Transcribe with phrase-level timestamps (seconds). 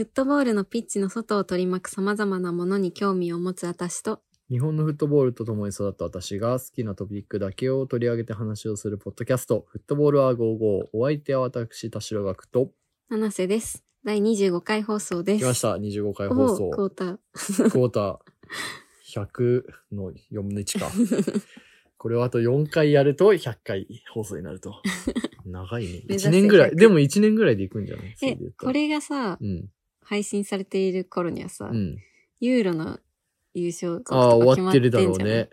[0.00, 10.86] フットボールのピッチの外を取り巻く様々なものに興味を持つ私と、日本のフットボールと共に育った私が好きなトピックだけを取り上げて話をするポッドキャスト、フットボールは55。
[10.94, 12.70] お相手は私、田代学と、
[13.10, 13.84] 七瀬です。
[14.02, 15.44] 第25回放送です。
[15.44, 15.74] 来ました。
[15.74, 16.86] 25回お放ークォ送。
[16.86, 17.18] ーター。
[17.70, 18.18] クォーター
[19.26, 20.90] 100の4分の1か。
[21.98, 24.76] これをあと4回やると100回放送になると。
[25.44, 26.02] 長いね。
[26.08, 26.70] 目指せ1年ぐらい。
[26.70, 28.16] 100でも1年ぐらいでいくんじゃない？
[28.22, 29.68] えこられがさ、うん。
[30.10, 31.96] 配信されている頃にはさ、うん。
[32.40, 32.98] ユーロの
[33.54, 35.50] 優勝ああ、か終決まっててわっるだろうね。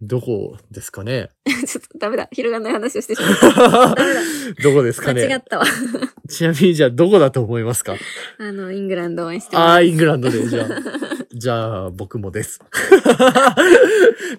[0.00, 1.30] どこですかね？
[1.66, 2.28] ちょっとダメだ。
[2.30, 3.50] 広がんない話をしてしまった。
[3.96, 4.20] ダメだ。
[4.62, 5.24] どこですかね？
[5.26, 5.64] 間違ったわ。
[6.30, 7.96] ちなみにじゃあどこだと思いますか？
[8.38, 9.68] あの、イングランドを応援してます。
[9.68, 10.68] ああ、イングランドで、じゃあ。
[11.34, 12.60] じゃあ、僕もです。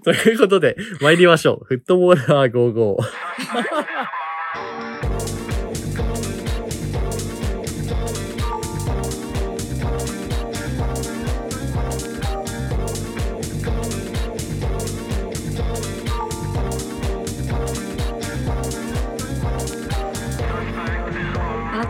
[0.04, 1.66] ということで、参りましょう。
[1.66, 2.96] フットボーラー55。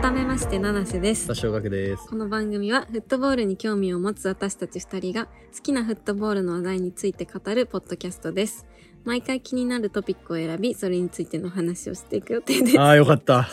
[0.08, 1.34] 改めまして、七瀬です田。
[1.34, 2.08] 小学です。
[2.08, 8.64] この番組はフットボールに興味を持つ私たち二人が好きなフットボールの話題について語るポッドキャストです。
[9.04, 12.80] 毎回気になるトピックを選び、それについての話をしていく予定です。
[12.80, 13.50] ああ、よかった。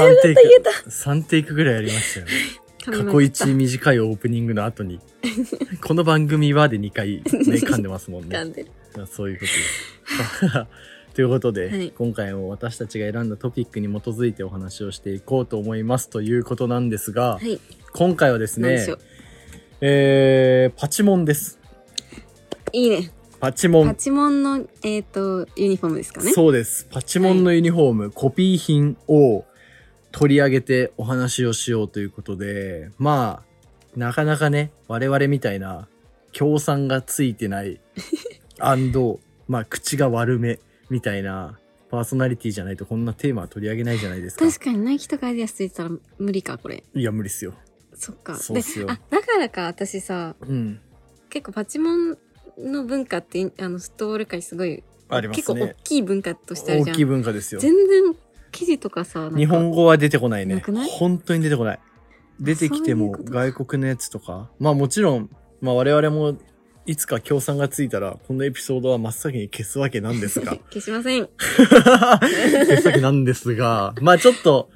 [0.00, 2.32] 3テイク、3テイクぐらいやりましたよね。
[2.84, 4.98] 過去一短いオープニングの後に、
[5.80, 8.34] この番組はで2回ね、噛んでますもんね。
[8.36, 9.06] 噛んでる。
[9.06, 10.66] そういうことです。
[11.14, 17.58] ということで、はい今回も私たちが選んだトピックに基づいてお話をしていこうと思いますということなんですが、はい。
[17.92, 18.86] 今回はですね。
[19.80, 21.58] えー、パチモンです。
[22.72, 23.12] いいね。
[23.40, 23.88] パチモン。
[23.88, 26.30] パチモンの、えっ、と、ユニフォームですかね。
[26.32, 26.86] そうです。
[26.90, 29.44] パチモンのユニフォーム、コピー品を
[30.12, 35.88] 取り上げてお話をしようということで、まあ、なかなかね、我々みたいな、
[36.32, 37.80] 協賛がついてない、
[39.48, 41.58] まあ、口が悪めみたいな
[41.90, 44.46] パーソナリティじゃないとこんなテーマは取り上げないじゃないですか。
[44.46, 46.84] 確かにナイキとかアディアスついてたら無理か、これ。
[46.94, 47.54] いや、無理っすよ。
[47.94, 48.36] そっか。
[48.36, 50.80] そうっすよで、あ、だからか、私さ、うん。
[51.28, 52.18] 結構パチモン
[52.58, 55.76] の文化って、あの、フットボール界すごい、あります結構大ね。
[55.82, 56.94] きい文化としてあるじゃん。
[56.94, 57.60] 大きい文化ですよ。
[57.60, 58.16] 全然
[58.52, 60.62] 記事とかさ、か日本語は出てこないね。
[60.68, 61.80] な本当に出てこない。
[62.38, 64.50] 出てきても外国のやつとか。
[64.58, 65.30] まあもちろん、
[65.60, 66.38] まあ我々も
[66.90, 70.56] いつか協賛がついたら、このエピソードは真っ先に消すわけなんですが。
[70.74, 71.28] 消しません。
[71.38, 74.70] 消すわけなんですが、 まあちょっと、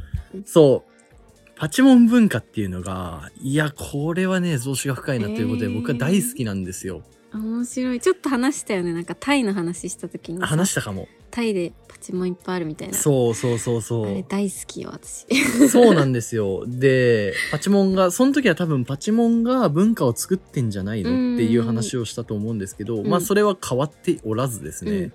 [0.47, 7.03] そう、パチモン文化っていうのが、いや、これはね、増資が深いなということで、へー僕は大好きなんですよ。
[7.33, 8.01] 面白い。
[8.01, 8.93] ちょっと話したよね。
[8.93, 10.47] なんかタイの話した時にさ。
[10.47, 11.09] 話したかも。
[11.35, 12.95] タイでパチモンいっぱいあるみたいな。
[12.95, 14.25] そうそうそうそあれう。
[14.29, 15.27] 大好きよ、私。
[15.69, 16.65] そうなんですよ。
[16.67, 24.91] で、パチモンが、その時は多分パチモンが文化を作ってんじゃないのっていう話をしたと思うんですけど、うんまあそれは変わっておらずですね。
[24.93, 25.13] うん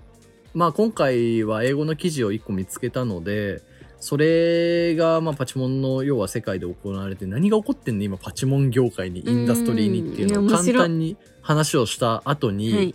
[0.52, 3.62] まあ今回は英語の記事を一個見つけたので、
[4.00, 8.04] それがまあパチモンの要は世界で行われて何が起こってんの？
[8.04, 12.94] 今パチモン業界にインダストリーにっていうのを簡単に話をした後に、はい。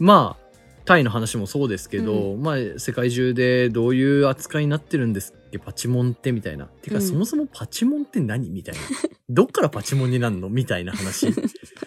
[0.00, 0.39] まあ
[0.90, 5.60] タイの話もそうですけど、まあ世界中でどういう扱いになってるんですっけ？
[5.60, 6.66] パチモンってみたいな。
[6.66, 8.50] てか、うんそもそもパチモンって何？
[8.50, 8.80] みたいな。
[9.28, 10.48] どっからパチモンになるの？
[10.48, 11.30] みたいな話。
[11.32, 11.42] パ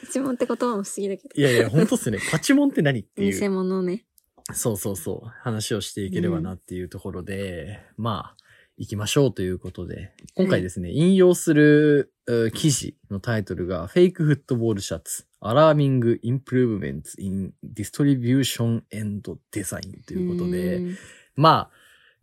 [0.10, 1.30] チモンって言葉も不思議だけど。
[1.36, 2.20] いやいや、ほんとっすね。
[2.32, 3.52] パチモンって何ってい偽う。
[3.52, 4.06] 物ね。
[4.54, 5.28] そうそうそう。
[5.42, 8.38] 話をしていければなっていうところで、まあ、
[8.78, 10.14] 行きましょうということで。
[10.36, 20.98] 今回ですね、引用するう記事のタイトルが、フェイクフットボールシャツ、アラーミングインプルーブメント in distribution and design ということで、うん。
[21.36, 21.70] まあ、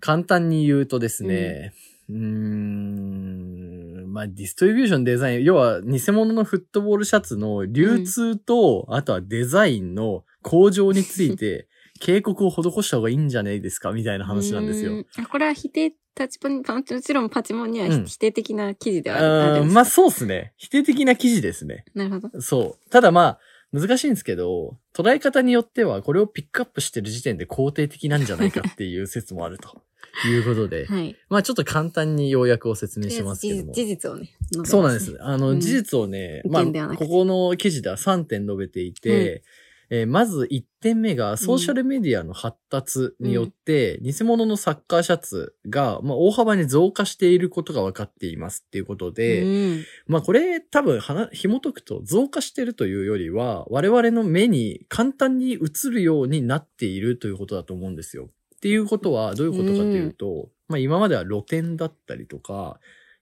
[0.00, 1.74] 簡単に言うとですね、
[2.08, 11.68] うーん、まあ、ディストリビューションデザイン、要は偽物のフットボールシャツの流通と、あとはデザインの向上について、
[12.00, 15.04] 警告を施した方がいいんじゃないですかみたいな話なんですよ。
[15.30, 20.54] これは否定、タチポン、もちろんパチモンにはうん否定的な記事ではある,、まあそうですね。
[20.56, 21.84] 否定的な記事ですね。
[21.94, 22.40] なるほど。
[22.40, 22.90] そう。
[22.90, 23.38] ただまあ、
[23.72, 29.82] 難しいんですけど、捉え方によってはこれをピックアップしてる時点で肯定的なんじゃないかっていう説もあると
[30.26, 31.16] いうことで、はい。
[31.28, 33.72] まあちょっと簡単に要約を説明しますけども。
[33.72, 34.30] 事実をね。
[34.64, 35.16] そうなんです。。
[35.20, 39.44] あの、うん事実をね、意まあ、ここの記事では3点述べていて、
[39.90, 58.28] えーまず1点目がソーシャルメディアの発達によって、偽物のサッカーシャツが、まあ、大幅に増加していることが分かっていますっていうことで、うんまあこれ多分はな紐解くと増加してるというよりは我々の目に簡単に映るようになっているということだと思うんですよ。
[58.56, 62.78] っていうことはどういうことかというと、まあ今までは露店だったりとか、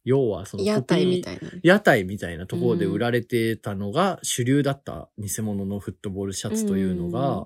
[0.08, 1.50] 要はその屋台みいたいな。
[1.62, 7.36] 屋台みたいなところで売られてたのが主流だった偽物のフットボールシャツというのが、うん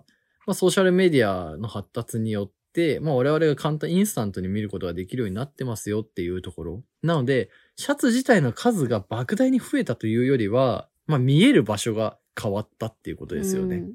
[0.46, 6.82] まあ、ソーシャルメディアの発達によって、まあ、我々が簡単、インスタントに見ることができるようになってますよっていうところ。
[7.02, 13.76] なので、シャツ自体の数が莫大に増えたというよりは、まあ、見える場所が変わったっていうことですよね。
[13.76, 13.92] うん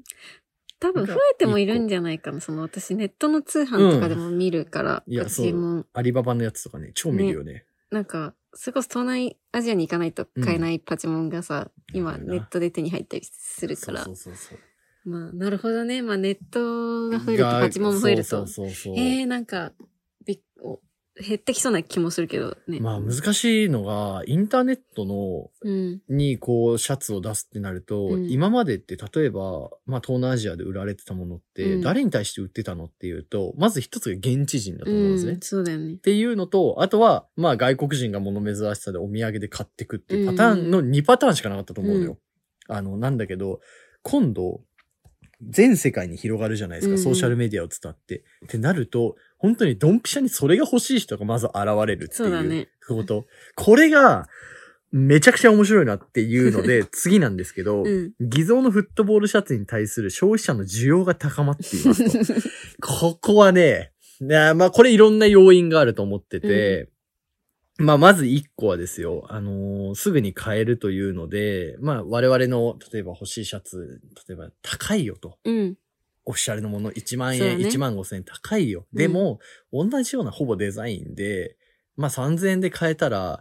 [0.80, 2.40] 多分増えてもいるんじゃないかな。
[2.40, 5.86] その私ネットの通販とかでも見るから、うんいやパチモン。
[5.92, 7.64] アリババのやつとかね、超見るよね。
[7.90, 14.04] なんか、それこそ東南アジアに行かないと買えないパチモンがさ、今うんネットで手に入ったりするから。
[14.04, 14.58] そうそうそう。
[15.08, 16.02] まあ、なるほどね。
[16.02, 18.28] まあネットが増えるとパチモンも増えると。
[18.28, 18.94] そうそうそうそう。
[18.96, 19.72] えー、なんか、
[20.24, 20.80] びっお
[21.20, 22.80] 減ってきそうな気もするけどね。
[22.80, 26.00] まあ難しいのが、インターネットの、うん。
[26.08, 35.32] にこうシャツを出すってなると、うん今までって例えば、まあ東南アジアで売られてたものって、うん誰に対して売ってたのっていうと、まず一つが現地人だと思うんですね。
[35.32, 35.96] うん、そうだよねっ。
[35.96, 42.18] ていうのと、あとは、まあ外国人が物珍しさでお土産で買ってくっていうパターンの2パターンしかなかったと思うのよ。
[42.68, 43.60] あの、なんだけど、
[44.02, 44.62] 今度、
[45.40, 48.24] 全世界に広がるじゃないですか、うんソーシャルメディアを伝って。
[48.44, 51.56] ってなると、本当にドンピシャにそれが欲しい人がまず現
[51.86, 52.68] れるっていうそうだね。
[52.86, 53.26] こと。
[53.54, 54.28] これが、
[54.90, 58.12] めちゃくちゃ面白いなっていうので、 次なんですけど、うん。
[58.20, 62.48] 偽造のフットボールシャツに対する消費者の需要が高まっていますと。
[62.80, 66.88] ここはね、なまあこれいろんな要因があると思ってて、
[67.76, 75.38] まあまず一個はですよ、あのーすぐに買えるというので、まあ我々の、例えば欲しいシャツ、例えば高いよと。
[75.44, 75.76] うん。
[76.28, 78.86] オフィシャルのもの1万円、ね1万5千円高いよ。
[78.92, 79.40] でも、
[79.72, 81.56] 同じようなほぼデザインで、
[81.96, 83.40] まあ3000円で買えたら、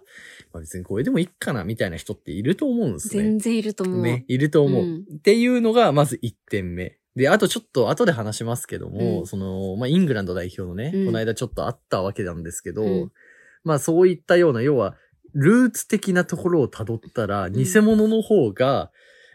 [0.54, 3.24] まあ別にこれでもいいかなみたいな人っていると思うんですね。
[3.24, 4.02] 全然いると思う。
[4.02, 6.98] ね、いると思う、うんっていうのが、まず1点目。
[7.18, 13.12] で、あとちょっと後で話しますけども、うんその、まあ、イングランド代表のね、うんこの間ちょっとあったわけなんですけど、うん
[13.66, 14.96] まあそういったような、要は、
[15.34, 18.92] ルーツ的なところを辿ったら、ん偽物の方が、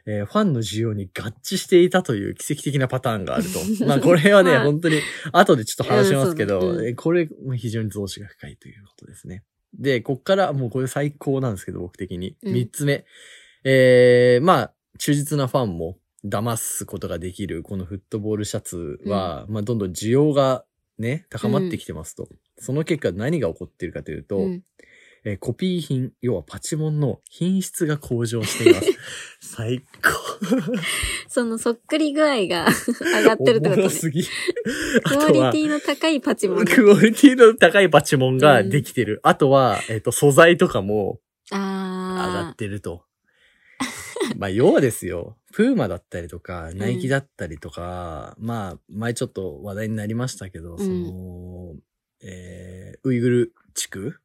[0.06, 3.60] えーファンの需要に合致していたという奇跡的なパターンがあると。
[3.86, 5.00] まあこれはね、まあ本当に、
[5.32, 9.44] 後でちょっと話しますけど、うんこれ、も非常に増資が深いということですね。
[9.74, 12.36] で、こっからもうこれ最高なんですけど、僕的に。
[12.42, 13.04] うん三つ目。
[13.64, 20.64] えー、まあ、忠実なファンも騙すことができる、このフットボールシャツは、まあ、どんどん需要が
[20.98, 22.28] ね、高まってきてますと。
[22.58, 24.62] その結果何が起こっているかというと、うん
[25.24, 28.88] えーコピー品、要はパチモンの品質が向上しています。
[29.40, 30.10] 最高。
[31.28, 32.66] そのそっくり具合が
[33.00, 33.72] 上がってるってことね。
[33.74, 34.24] おもろすぎ。
[34.24, 34.28] ク
[35.24, 36.64] オリティの高いパチモン。
[36.64, 39.20] クオリティの高いパチモンができてる。
[39.22, 41.20] あとは、えっ、と、素材とかも
[41.50, 43.04] 上があってると。
[44.36, 45.36] まあ、要はですよ。
[45.52, 51.74] プーマだったりとか、ナイキだったりとか、まあ、前ちょっと話題になりましたけど、その、
[52.22, 54.18] えー、ウイグル地区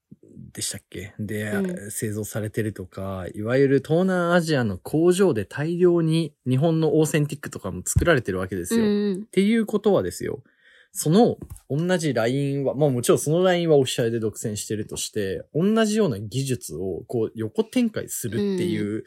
[0.53, 1.13] でしたっけ？
[1.19, 8.83] で、う製造されてるとか、いわゆる東南アジアの工場で大量に日本のオーセンティックとかも作られてるわけですよ。
[8.83, 9.21] んうん。
[9.23, 10.43] っていうことはですよ。
[10.91, 11.37] その
[11.69, 19.03] 同じラインは、まあもちろんそのラインはオフィシャルで独占してるとして、同じような技術をこう横展開するっていう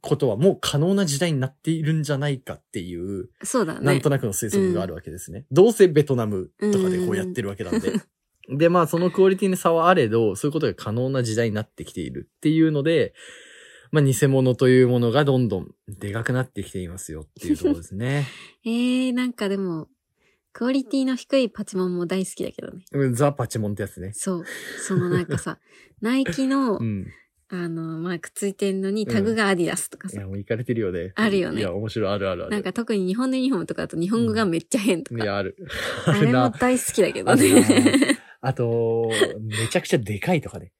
[0.00, 3.80] ことはもう可能な時代になっているんじゃないかっていう、そうだね。
[3.80, 5.44] なんとなくの推測があるわけですね。
[5.50, 7.92] どうせベトナムとかでこうやってるわけなんで。
[8.48, 13.14] で、まあそのクオリティに差はあれど、そういうことが可能な時代になってきているっていうので、
[13.90, 18.26] まあ偽物というものがどんどんでかくなってきていますよっていうところですね。
[18.64, 19.88] えー、なんかでも、
[20.52, 22.84] クオリティの低いパチモンも大好きだけどね。
[22.92, 24.12] うんザ・パチモンってやつね。
[24.14, 24.44] そう。
[24.86, 25.58] そのなんかさ、
[26.00, 27.06] ナイキの、うん。
[27.48, 30.16] あの、まあ、くっついてんのにタグがアディダスとかさ。
[30.16, 31.12] いや、もう行かれてるよね。
[31.14, 32.50] あるよねいや、面白い、あるあるある。
[32.50, 35.22] なんか特に日本のユニフォームとかだと日本語がめっちゃ変とか。
[35.22, 35.56] いや、ある。
[36.06, 36.50] あれもな。
[36.50, 38.18] 大好きだけどね。
[38.40, 40.72] あと、めちゃくちゃでかいとかね。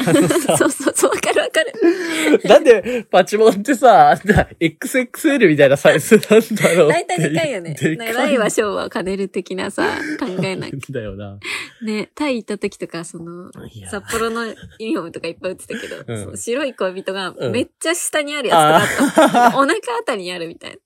[0.56, 2.48] そうそうそう、わかるわかる。
[2.48, 4.14] なんで、パチモンってさ、
[4.60, 6.88] XXL みたいなサイズなんだろう。
[6.88, 7.74] 大体でかいよね。
[7.98, 10.72] 大は小は兼ねる的なさ、考えない。
[10.90, 11.38] だよな。
[11.82, 13.50] ね、タイ行った時とか、その
[13.90, 18.54] 札幌のユニフォームとかいっぱい売ってたけど、白い恋人がうんめっちゃ下にあるや
[18.94, 19.58] つとかあった。
[19.58, 19.76] お腹あ
[20.06, 20.78] たりにあるみたいな。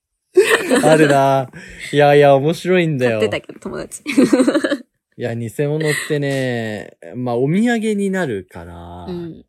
[0.90, 1.49] あるな。
[1.93, 3.21] いやいや、面白いんだよ。
[3.21, 4.02] 買ってたけど、友達。
[5.16, 9.44] いや、偽物ってね、まあ、お土産になるから、うん。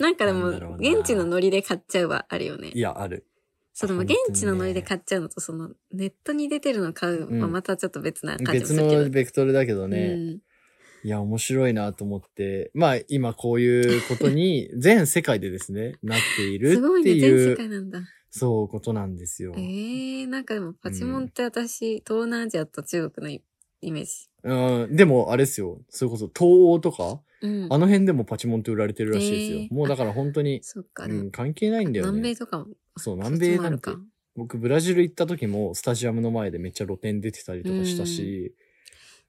[0.00, 2.80] なんかでも現地のノリで買っちゃうはあるよねい。
[2.80, 3.26] や、ある。
[3.72, 9.02] その、現地のノリで買っちゃうのと、その、ネットに出てるの買うはうんまたちょっと別な感じするけど。
[9.02, 9.98] のベクトルだけどね。
[9.98, 10.40] うん
[11.04, 18.00] いや、面白いなと思って、まあ今こういうことに 全世界でですね、なっているすごいね、ってい全世う、界なんだ。
[18.30, 19.52] そうことなんですよ。
[19.54, 23.42] ええー、なんかでもパチモンって私、東南アジアと中国のイ
[23.82, 24.30] イメージ。
[24.44, 27.66] うん、でもあれですよ、それこそ東欧とか、うん。
[27.70, 29.58] あの辺でもパチモンって売られてるらしいですよ。
[29.60, 30.60] へーもうだから本当に、
[31.08, 32.36] うん、関係ないんだよ南米ね。
[32.36, 32.68] とかも。
[32.96, 34.00] そう、南米なんか。
[34.36, 38.54] 僕、ブラジル行った時も、スタジアムの前でめっちゃ露店出てたりとかしたし。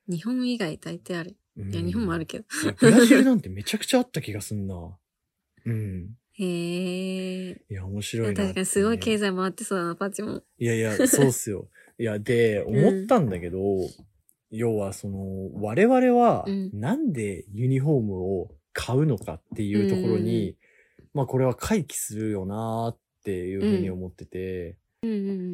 [0.08, 1.36] 日本以外大抵ある。
[1.58, 2.46] うんいや、日本もあるけど。
[2.80, 4.98] ブラジルなんてめちゃくちゃあった気がすんな。
[5.66, 6.18] うん。
[6.34, 7.62] へえ。
[7.70, 8.44] いや、面白いな。
[8.44, 9.30] 確かにすごい経済。
[9.30, 10.44] 済回ってそうだな、パチも。
[10.58, 11.70] いやいや、そうっすよ。
[11.98, 13.60] いや、で、思ったんだけど、
[14.58, 20.56] 要はその、我々はうん、なんでユニフォームを買うのかっていうところに、
[21.14, 24.78] まあこれは回帰するよなっていうふうに思ってて、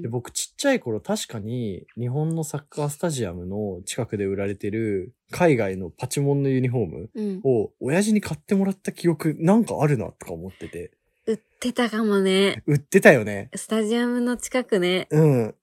[0.02, 7.42] で僕ちっちゃい頃確かに日本のサッカースタジアムの近くで売られてる海外のパチモンのユニフォームうん。
[7.44, 10.92] を親父に買ってもらった記憶なんかあるなとか思ってて。
[11.28, 12.64] 売ってたかもね。
[12.66, 13.50] 売ってたよね。
[13.56, 15.08] スタジアムの近くね。
[15.12, 15.56] うん。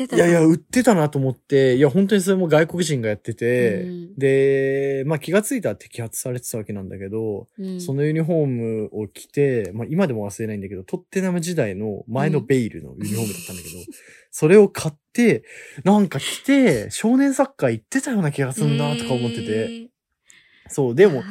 [0.00, 4.14] 売ってたいやいや、売ってたなと思って、いや、本当にそれも外国人がやってて、うん。
[4.16, 7.80] で、まあ気がついたら摘発されてたわけなんだけど、うん。
[7.80, 13.74] そのユニフォームを着て、まあ今でも忘れないんだけど、トッテナム時代の前のベイルのユニフォームだったんだけど、
[14.30, 15.44] それを買って、
[15.84, 19.88] なんか着て、少年サッカー行ってたような気がすんなとか思ってへて、ー。
[20.68, 21.22] そう、でも。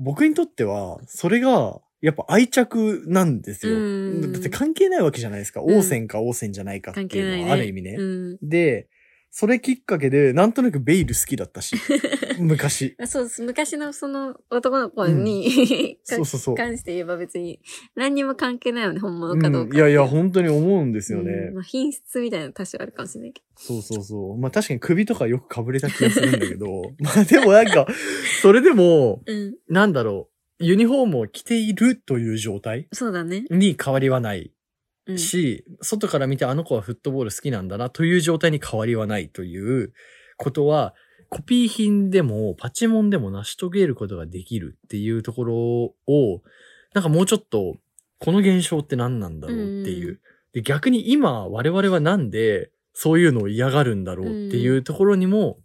[0.00, 3.74] 僕にとっては、それが、やっぱ愛着なんですよ。
[3.74, 5.60] うんだって関係ないわけじゃないですか。
[5.60, 7.52] うん王線か王線じゃないかっていうのは。
[7.54, 7.96] ある意味ね。
[7.98, 8.38] うん。
[8.42, 8.88] で、
[9.30, 11.76] それきっかけで、なんとなくベイル好きだったし、
[12.40, 12.96] 昔。
[12.98, 13.42] あそうです。
[13.42, 16.54] 昔のその男の子に、 そうそうそう。
[16.54, 17.60] 関して言えば別に
[17.94, 19.70] 何にも関係ないよね、本物かどうか。
[19.70, 21.32] うんいやいや、本当に思うんですよね。
[21.32, 24.38] うんまあ、品質みたいなの多少あるかもしれないけそうそうそう。
[24.38, 27.86] まあ確かに首とかよく被れた気がするんだけど、 まあでもなんか、
[28.40, 29.22] それでも。
[29.68, 33.44] なんだろう、ユニフォームを着ているという状態そうだね。
[33.50, 34.52] に変わりはない
[35.06, 35.18] うん。
[35.18, 39.92] し、外から見てあの子はフットボール好きなんだなという状態に変わりはないという
[40.36, 40.94] ことは、
[41.30, 46.42] コピー品でもパチモンでも成し遂げることができるっていうところを、
[46.94, 47.76] なんかもうちょっと、
[48.18, 50.08] この現象って何なんだろうっていう。
[50.08, 50.20] うん
[50.52, 55.58] で、逆に今我々はなんでそういうのを嫌がるんだろうっていうところにも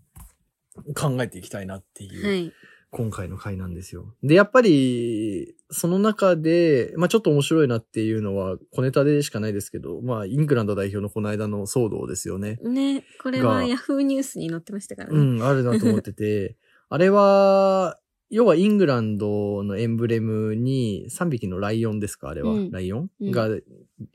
[0.95, 2.25] 考えていきたいなっていう。
[2.25, 2.53] はい。
[2.93, 4.13] 今回の回なんですよ。
[4.21, 12.59] で、やっぱり、その中で、まあちょっと面白いなっていうのは、小ネタでしかないですけど、まあイングランド代表のこの間の騒動ですよね。
[12.62, 15.17] ね、これはがヤフーニュースに載ってましたからね。
[15.17, 16.55] うん、あるなと思ってて、
[16.89, 22.53] あれは、要はイングランドのエンブレムに3匹のライオンですかあれは。
[22.53, 23.50] うんライオン、うんが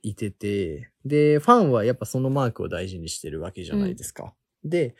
[0.02, 4.34] いてて、で、ファンはやっぱそのマークを大事にしてるわけじゃないですか。
[4.64, 4.94] で、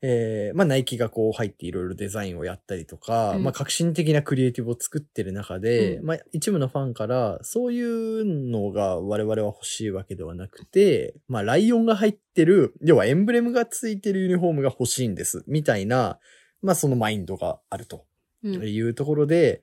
[0.00, 16.18] えーまあ、ナイキがこう入っていろいろデザインをやったりとか、うんまあ、革新的なクリエイティブを作ってる中で、うんまあ、一部のファンから、そういうのが我々は欲しいわけではなくて、まあ、ライオンが入ってる、要はエンブレムがついてるユニフォームが欲しいんです、みたいな、
[16.62, 18.04] まあ、そのマインドがあると
[18.44, 18.54] うん。
[18.68, 19.62] いうところで、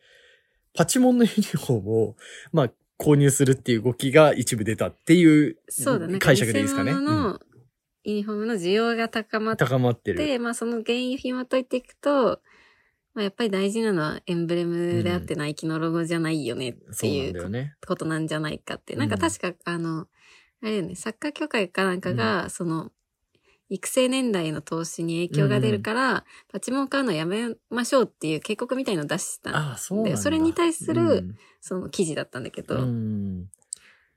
[0.74, 2.16] パチモンのユニフォームを、
[2.52, 6.20] まあ、購入するっていう動きが一部出たっていうそうだね。
[6.20, 6.92] 解釈でいいですかね。
[6.92, 7.40] 偽物うんの
[8.06, 10.40] ユニフォームの需要が高まって、高まってる。
[10.40, 12.40] まあその原因を紐解いていくと、
[13.16, 17.70] まあやっぱり大事なのはエンブレムであってナイキのロゴじゃないよねっていう。
[17.86, 18.94] ことなんじゃないかって。
[18.94, 20.08] うんなんか確かあの、
[20.62, 22.92] あれよね、サッカー協会かなんかが、その、
[23.70, 30.12] 育成年代の投資に影響が出るから、パチモン買うのやめましょうっていう警告みたいのを出した、ああ、そうなんだ。
[30.12, 33.50] でそれに対するうんその記事だったんだけど、うん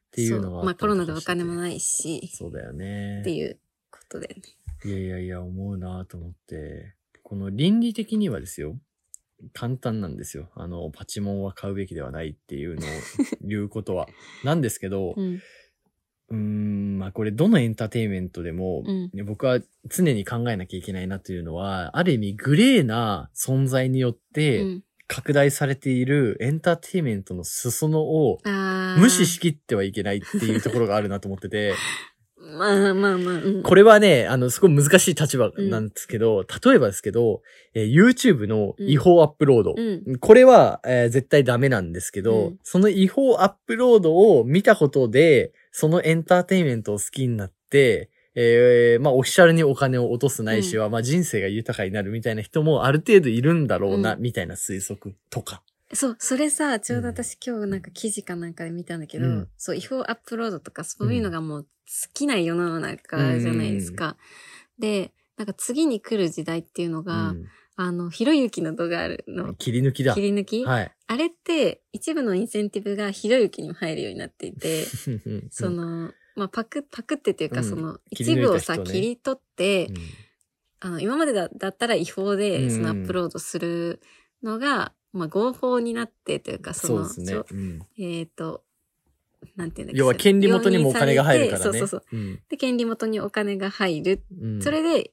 [0.08, 1.56] っていうのがそうまあコロナでお金もい。
[1.56, 3.20] ないし、そうだよね。
[3.22, 3.58] っていう
[4.08, 4.42] ことでね。
[4.84, 6.94] いやいやいや、思うなと思って。
[7.22, 8.76] この倫理的にはですよ。
[9.52, 10.48] 簡単なんですよ。
[10.54, 12.90] あの、パチモンは買うべきではないっていうのを
[13.42, 14.08] 言うことは。
[14.44, 15.40] なんですけど、うん。
[16.30, 19.10] うーん、まあこれどのエンターテインメントでも、うん。
[19.12, 24.84] ね僕は常に考えなきゃいけないなというのは、ある意味グレーな存在によっうてん。
[25.08, 28.40] 拡大されているエンターテインメントの裾野を
[28.98, 31.74] 無視しきってはいけないっていうところがあるなと思ってて、
[32.56, 33.62] まあまあまあ、うん。
[33.62, 37.42] これはね、あの、すごい難しい立場なんですけど、例えばですけど、
[37.74, 39.74] えー YouTube の違法アップロード。
[39.76, 40.18] うん。
[40.18, 55.62] これは、えー絶対ダメなんですけど、うんその違法アップロードを見たことで、そのエンターテインメントを好きになって、えーまあ、オフィシャルにお金を落とすないしは、まあ、人生が豊かになるみたいな人もある程度いるんだろうな、うんみたいな推測とか。
[55.92, 59.48] そう、それさ、ちょうど私今日なんか記事かなんかで見たんだけど、うん。
[59.56, 61.68] そう、違法アップロードとかそういうのがもう好
[62.12, 64.16] きな世の中じゃないですか。
[64.78, 67.34] で、なんか次に来る時代っていうのが、
[67.76, 69.54] あの、ひろゆきの動画あるうんの。
[69.54, 70.14] 切り抜きだ。
[70.14, 70.92] 切り抜き、はい。
[71.06, 74.84] あれって一部のインセンティブがひろゆきにも入るようになっていて、
[75.50, 77.64] その、まあ、パク、パクってっていうか、うん。
[77.64, 79.96] その、一部をさ、人ね切り取って、うん。
[80.80, 82.38] あの、今までだだったら違法うん。
[82.38, 84.00] で、そのアップロードする
[84.42, 87.42] のが、まあ合法になってというか、その、そうですね。
[87.50, 88.62] うんえっ、と、
[89.56, 91.62] なんていうんだっけ要は権利元にもお金が入るからね。
[91.64, 92.02] そうそうそう。
[92.12, 94.22] うんで、権利元にお金が入る。
[94.40, 95.12] うんそれで、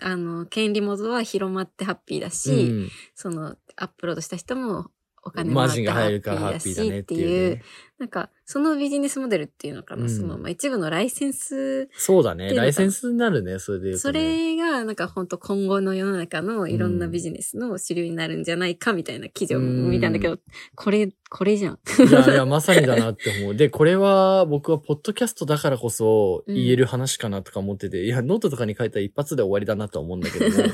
[0.00, 4.90] あの、権利元は広まってハッピーだし、うんその、アップロードした人も
[5.26, 7.62] お金も入るからハッピーだねっいってていうう、ね。
[7.98, 12.54] なんか、そのビジネスモデルっていうのかな、うんその、まあ、一部のライセンス、そうだね。
[12.54, 14.54] ライセンスになるね、それで言うとそね。
[14.54, 20.38] れが、なんか本当今後の世の中のいろんなビジネスの主流になるんじゃないかみたいな記事を見たんだけど、
[20.76, 21.78] これ、これじゃん。
[22.08, 23.54] いやいや、まさにだなって思う。
[23.56, 30.64] で、これは僕はポッドキャストだからこそ言える話かなとか思ってて、いや、ノートとかに書いたら一発で終わりだなとは思うんだけども、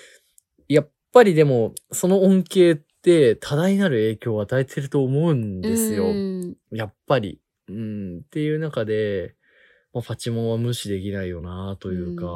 [0.68, 6.06] やっぱりでも、その恩恵って多大なる影響を与えてると思うんですよ。
[6.06, 7.40] うんやっぱり。
[7.68, 8.18] うん。
[8.18, 9.34] っていう中で、
[9.92, 12.26] まあ、パチモンは無視できないよなというか、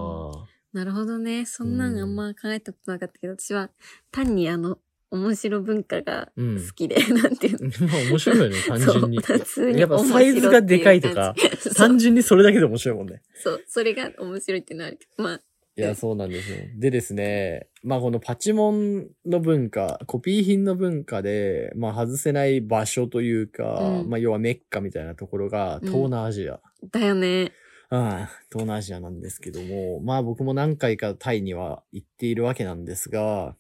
[0.73, 1.45] なるほどね。
[1.45, 3.69] そんなんあんま考えたことなかったけど、私は
[4.11, 4.79] 単にあの、
[5.11, 6.67] 面白文化がうん。
[6.67, 7.89] 好きで、 なんていうの。
[7.89, 9.79] まあ面白いよね、単純に。
[9.79, 11.35] やっぱサイズがでかいとか
[11.77, 13.21] 単純にそれだけで面白いもんね。
[13.35, 15.43] そう、そうそれが面白いっていうのはあるけど、まあ、
[15.77, 16.59] いや、 そうなんですよ。
[16.77, 26.61] でですね、まあこのパチモンの文化、コピー品の文化で、まあ外せない場所というか、うんまあ要はメッカみたいなところがうん東南アジア。
[26.91, 27.53] だよね。
[27.91, 33.57] うん、東南アジアなんですけども、まあ僕も何回かタイには行っているわけなんですが、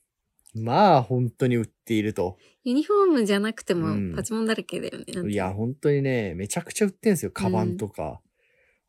[0.54, 2.38] まあ本当に売っていると。
[2.64, 5.04] ユニフォームじゃなくてうんもパチモンだらけだよね。
[5.12, 7.30] なんいや、本当にね、めちゃくちゃ売ってんすよ。
[7.30, 8.20] カバンとか。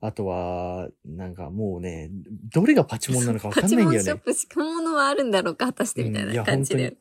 [0.05, 2.09] あとは、なんかもうね、
[2.53, 4.17] どれがパチモンなのかわかんないんだよねパチモンショッ。
[4.19, 6.97] プしかものはあるんだろうか、果たしてみたいな感じで。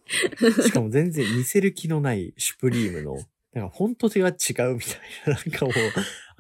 [0.63, 3.17] しかも全然似せる気のないシュプリームの、
[3.55, 4.77] なんかフォント手が違うみたい
[5.27, 5.75] な、なんかもう、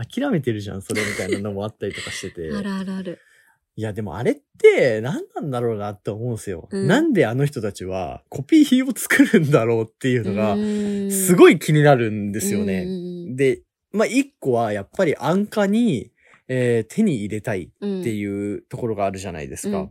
[0.06, 2.56] 諦めてるじゃん、それみたいなのもあったりとかしてて。
[2.56, 3.18] あるあるある。
[3.74, 6.68] いや、でもあれって何なんだろうなって思うんですよ。
[6.70, 10.54] うんなんであの人たちはコピー品を作るんだろうっていうのが、
[11.10, 12.84] すいごい気になるんですよね。
[12.84, 16.11] ねで、まあ、一個はやっぱり安価に、
[16.54, 19.78] えー手に入れたいっっていうところがあるじゃないですか。
[19.78, 19.90] うん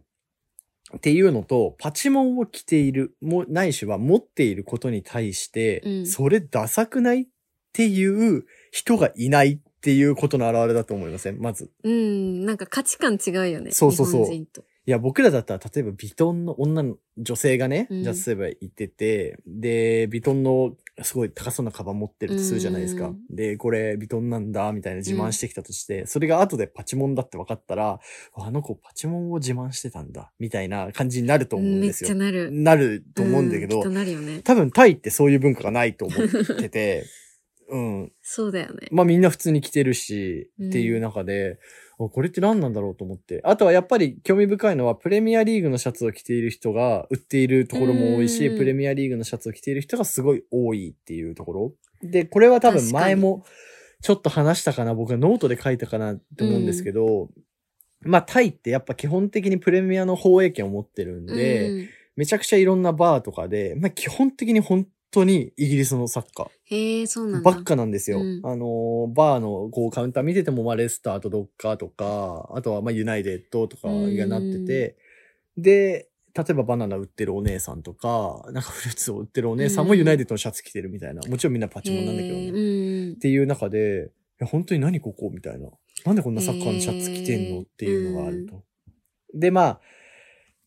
[0.93, 7.27] っていうのと、パチモンを着ている、も、ないしは持っていることに対して、うんそれダサくないっ
[7.71, 11.39] ていう人がいないっていうことの表れだと思いません？
[11.39, 11.71] まず。
[11.85, 13.71] うん、なんか価値観違うよね。
[13.71, 14.33] そうそうそう。
[14.33, 14.45] い
[14.85, 23.07] や、僕らだったら、例えばビトンの女の女性がね、うんじゃあ例えばいてて、で、ビトンのすごい高そうなカバン持ってるとするじゃないですか。
[23.07, 27.99] うんで、これビトンなんだ、みたいな自慢してきたとして、それが後でパチモンだって分かったら、
[28.33, 32.09] あの子パチモンを自慢してたんだ、みたいな感じになると思うんですよ。
[32.09, 32.51] ちゃなる。
[32.51, 34.41] なると思うんだけど、なるよね。
[34.43, 36.27] 多分タイってそういう文化がないと思っ
[36.57, 37.05] てて、
[37.71, 38.11] うん。
[38.21, 38.87] そうだよね。
[38.91, 41.57] まあみんな普通に着てるし、うんっていう中で、
[41.90, 43.41] あこれって何なんだろうと思って。
[43.43, 51.73] あとはやっぱり興味深いのは、プレミアリーグのシャツを着ている人が売っているところも多いし、うんプレミアリーグのシャツを着ている人がすごい多いっていうところ。
[52.01, 53.43] で、これは多分前も
[54.01, 57.29] ちょっと話したかな、僕がノートで書いたかなって思うんですけど、
[58.01, 66.49] まあタイってやっぱ基本的にプレミアの放映権を持ってるんで、うんめちゃくちゃいろんなバーとかで、まあ基本的に本当にイギリスのサッカー。
[66.65, 67.51] へえ、そうなんだ。
[67.51, 68.19] ばっかなんですよ。
[68.19, 74.97] うんあのー、バーのこうカウンター見てても、まあ、レスターとどっかとか、あとはまあユナイテッドとかがなってて、
[75.57, 81.21] で、例えばバナナ売ってるお姉さんとか、なんかフルーツを売ってるお姉さんもうんユナイテッドのシャツ着てるみたいな。
[81.29, 82.45] もちろんみんなパチモンなんだけどね。
[82.45, 85.69] へっていう中で、いや本当に何ここみたいな。
[86.05, 88.63] なんでこんなサッカーのシャツ着てんのっていうのがあると。
[89.33, 89.81] で、まあ、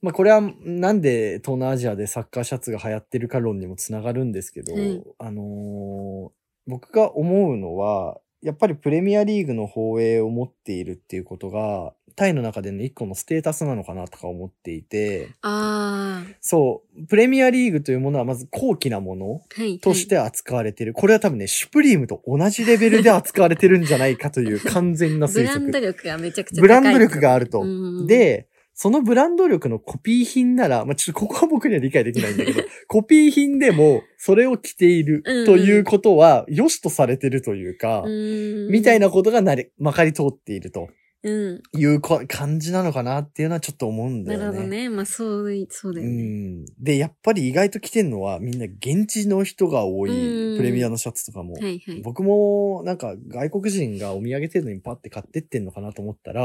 [0.04, 19.78] まあこれはなんで東南アジアでサッカーシャツが流行ってるか論にもつながるんですけど、うんあのー僕が思うのは、やっぱりプレミアリーグの放映を持っているっていうことが、タイの中での一個のステータスなのかなとか思っていて、ああ、そう、プレミアリーグというものはまず高貴なものはい。
[19.78, 20.94] として扱われている。
[20.94, 25.86] これは多分ね、シュプリームと同じレベルで扱われてるんじゃないかという完全なブ推ランド測。
[25.86, 26.62] 力がめちゃくちゃ高い。
[26.62, 27.60] ブランド力があると。
[27.60, 40.88] うん、で、そのブランド力のコピー品なら、まあ、ちょっとここは僕には理解できないんだけど、 コピー品でもそれを着ているということは、良しとされてるというか、うん、みたいなことがなり、まかり通っていると
[41.24, 41.62] うん。
[41.72, 44.44] いうこ感じなのかなっていうのはちょっと思うんだよね。
[44.44, 44.88] なるほどね。
[44.90, 46.22] まあ、そうい、そうだうよね。
[46.22, 46.64] ん。
[46.78, 51.54] で、やっぱり意外と着てんのはみんな現地の人が多い、うんプレミアのシャツとかも。
[51.54, 52.00] はいはい。
[52.02, 56.42] 僕もなんか外国人がお土産程度にパッて買ってってんのかなと思ったら、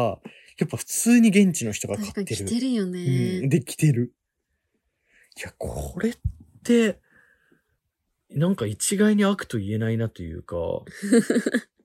[0.58, 2.46] やっぱ普通に現地の人が買確かにってる。
[2.46, 3.40] 着てるようね。
[3.42, 4.14] ん、で、着てる。
[5.38, 6.18] いや、これっ
[6.64, 7.00] て、
[8.32, 10.56] なんか一概に悪と言えないなというか、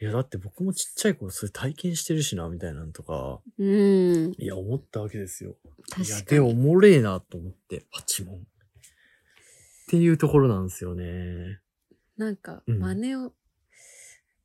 [0.00, 4.32] いや、だって僕もちっちゃい頃それ体験してるしな、みたいなのとか、うん。
[4.38, 5.56] いや、思ったわけですよ。
[5.98, 6.24] いや、確かに。
[6.26, 8.36] で、おもれえなと思って、パチモン。
[8.36, 11.58] っっていうところなんですよね。
[12.16, 13.32] なんか、うん真似を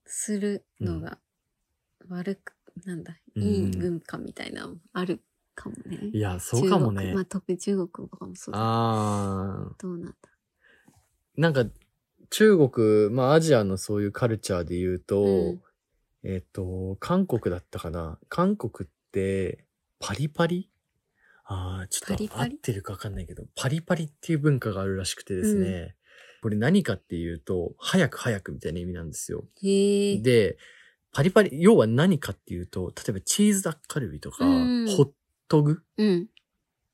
[0.06, 1.20] するのが
[2.10, 5.22] 悪く、なんだ、うんいい文化みたいなのある
[5.54, 6.10] かもね。
[6.12, 7.26] いや、そうかもねまあ、。
[7.26, 8.60] 特に中国とかもそうだ。
[8.60, 9.76] ああ。
[9.78, 10.16] どうなんだ。
[11.38, 11.66] なんか、
[12.38, 15.62] 中国、まあアジアのそういうカルチャーで言うと、うん。
[16.26, 18.20] えっ、と、韓国だったかな。
[18.28, 19.64] 韓国って、
[20.00, 20.70] パリパリ？
[21.46, 25.96] ああ、ちょっと合ってるかわかんないけど、パリパリっていう文化があるらしくてですね、
[26.42, 29.46] これ何かっていうと、早く早くみたいな意味なんですよ。
[29.64, 30.58] で、
[31.14, 34.88] パリパリ、要は何かっていうと、例えばチーズダッカルビとか、うん。
[34.90, 35.10] ホッ
[35.48, 35.80] トグ？
[35.98, 36.28] うん。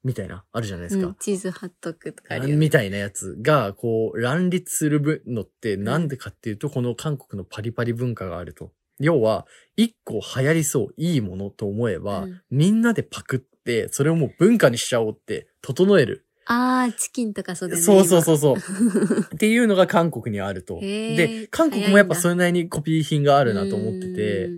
[0.04, 1.08] みたいな、あるじゃないですか。
[1.08, 2.56] うん、チーズハットクとかあるよね。
[2.56, 8.72] みたいなやつが、こう、乱立するのってなんでかっていうと、この韓国のパリパリ文化があると。
[9.00, 16.26] 要は、一個流行りそう、いいものと思えば、うんみんなでパクって、それをもう文化にしちゃおうって、整える。
[16.46, 17.86] ああ、チキンとかそうだよね。
[17.86, 18.56] そうそうそうそう。
[18.56, 19.36] う。
[19.36, 20.80] っていうのが韓国にあると。
[20.80, 24.50] で、韓国もやっぱそれなりにコピー品があるなと思ってて、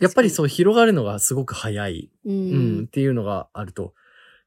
[0.00, 2.10] やっぱりそう広がるのがすごく早い。
[2.24, 2.28] う。
[2.28, 3.94] うんん、っていうのがあると。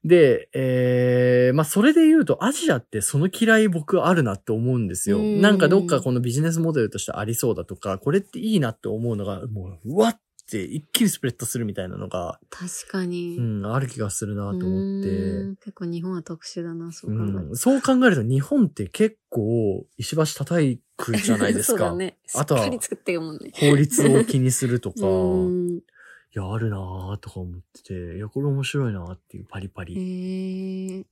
[0.04, 5.18] で、えー、まあ、それで言うと、アジアってその嫌い僕あるなって思うんですよ。
[5.18, 13.36] うんなんかどっかこのビジネスモデルとしてありそうだとか、これっていいなって思うのが、もう、うわって一気にスプレッドするみたいなのが、確かに。
[13.38, 14.66] うん、ある気がするなと思って。
[14.66, 21.84] うん結構日本は特殊だな、そうう考えるとん、そう考えると日本って結構石橋叩くじゃないです そうか。
[21.86, 22.18] だね。
[22.26, 22.64] しあとは。
[22.64, 24.96] 法律を気にするとか。
[26.34, 26.42] うん。
[26.42, 29.94] いや、あるなぁとか思ってて、いや、これ面白いなぁっていうパリパリ。
[29.94, 31.06] へえ。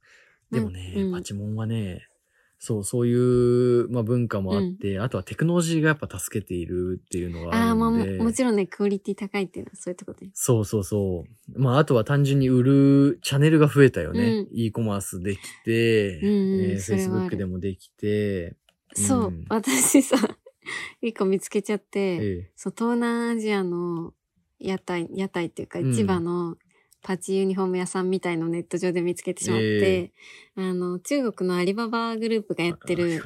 [0.50, 2.06] でもね、うんパチモンはね、
[2.62, 8.22] そう、そういう、まあ、文化もあって、あとはテクノロジーがやっぱ助けているっていうのがああ、まあもあるんで。
[8.22, 10.28] もちろんね、クオリティ高いっていうのはそういうとこで。
[10.35, 11.24] そうそうそ
[11.56, 11.59] う。
[11.59, 14.20] まあ、あとは単純に売るチャンネルが増えたよね。
[14.22, 18.56] うん e コマースできて、うんうんえーそれはあ Facebook るでもできて、
[18.92, 20.16] そう、うん私さ、
[21.00, 24.12] 一個見つけちゃって、ええそう、東南アジアの
[24.61, 25.92] 屋台、屋台っていうか、うん。
[25.94, 26.57] 千葉の
[27.03, 30.12] パチユニフォーム屋さんみたいのをネット上で見つけてしまって、
[30.57, 33.23] あの、中国のアリババグループがやってる。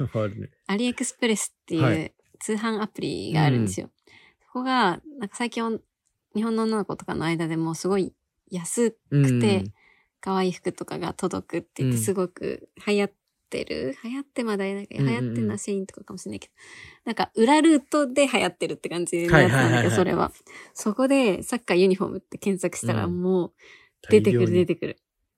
[0.67, 1.95] アリエクスプレスってはい。
[1.97, 3.89] いう通販アプリがあるんですよ。
[4.45, 5.79] そこが、なんか最近お
[6.35, 8.13] 日本の女の子とかの間でもすごい
[8.49, 9.63] 安くて、
[10.21, 12.03] 可愛い服とかが届くって言ってうん。
[12.03, 13.13] すごく流行っ
[13.49, 16.53] てる、流行ってまだなんか流うんうんうん行ってるのはシェインとかかもしれないけど、
[17.05, 20.31] なんか裏ルートで流行ってるって感じのはいやつなんだけど、それは。
[20.73, 23.53] そこでサッカーユニフォームって検索したらうんもう
[24.09, 24.97] 出てくる出ててくる。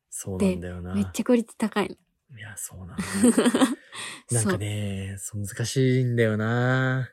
[0.10, 0.94] そうなんだよな。
[0.96, 1.96] めっちゃクオリティ高いの。
[2.38, 3.04] いや、そうなんだ。
[4.32, 7.12] なんかね、そう難しいんだよな。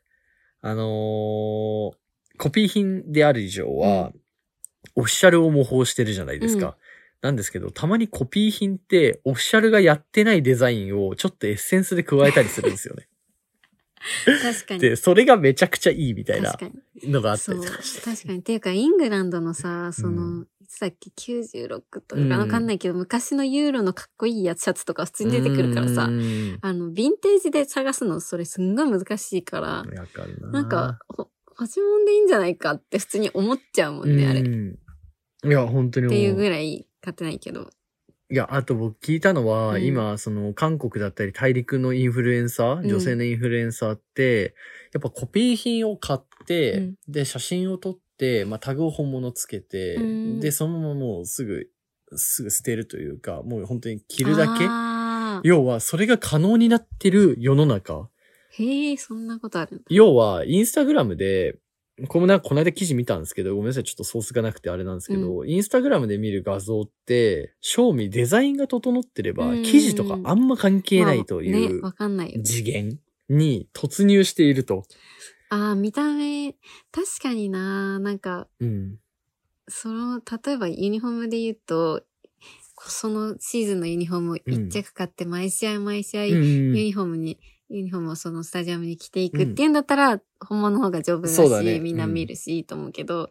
[0.60, 1.94] あのー
[2.36, 4.12] コピー品である以上は、
[4.96, 6.76] オフィシャルを模倣してるじゃないですか。
[7.24, 13.08] うんなんですけど、たまにコピー品って、オフィシャルがやってないデザインをちょっとエッセンスで加えたりするんですよね。
[14.42, 14.80] 確かに。
[14.80, 16.54] で、それがめちゃくちゃいいみたいな。
[17.02, 17.54] のがあった。
[17.54, 18.02] りとかして。
[18.02, 18.40] 確かに。
[18.40, 30.50] っていうか、イングランドのさ、その、ういつだっけ、96とかうんわかんないけど、昔のユーロのかっこいいやつ、シャツとか普通に出てくるからうさ、んあの、ヴィンテージで探すの、それすんごい難しいから、わかるな。
[30.50, 34.40] なんか、ほパチモンでいいんじゃないかって普通に思っちゃうもんね、あれ。
[34.40, 34.78] っうん
[35.44, 36.18] いや、本当に思う。
[36.18, 37.70] ていうぐらい勝てないけど。
[38.30, 44.54] いや、あと僕聞いたのは、うん今、その、韓国だったり大陸のインフルエンサー、うん女性のインフルエンサーって、
[44.92, 51.68] やっぱコピー品を買って、うんで、写真を撮って、まあ、タグを本物つけて、うんで、そのままもうすぐ、
[52.16, 58.08] すぐ捨てるというか、もう本当に着るだけあー要は、それが可能になってる世の中。
[58.52, 59.84] へえ、そんなことあるんだ。
[59.90, 61.58] 要は、インスタグラムで、
[62.08, 72.42] これもなんかこの間記事見たんですけど、ごめんなさい、ちょっとソースがなくてあれなんですけど、インスタグラムで見る画像って、正味デザインが整ってれば、うん記事とかあんま関係ないというわかんない。
[72.42, 74.84] 次元に突入していると。
[75.50, 76.52] ああ、見た目、
[76.90, 78.98] 確かにな、なんか、うん。
[79.68, 82.02] その、例えばユニフォームで言うと、
[82.86, 93.30] そのシーズンのユニフォームを一着買って、毎試合毎試合、ユうんニフォームに、ユニフォームをそのスタジアムに着ていくっていうんだったら、本物の方が丈夫だし、そうだねみんな見るし、いいと思うけど、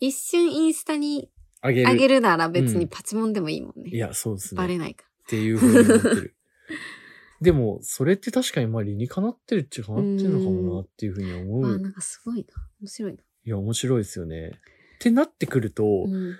[0.00, 1.88] 一瞬インスタにあげる。
[1.88, 3.90] あげるなら別うんにパチモンでもいいもんね。
[3.90, 4.58] いや、そうですね。
[4.58, 6.34] っバレないかていうふうに思ってる。
[7.40, 11.68] でも、それって確かにまあ理にかなってるっちゃかなってるのかもなっていうふうに思ら。
[11.68, 11.76] あう。
[11.76, 12.44] ーなんかすごいな。
[12.80, 13.18] 面白いな。
[13.18, 14.52] いや、面白いですよね。
[14.96, 16.36] ってなってくると、うん。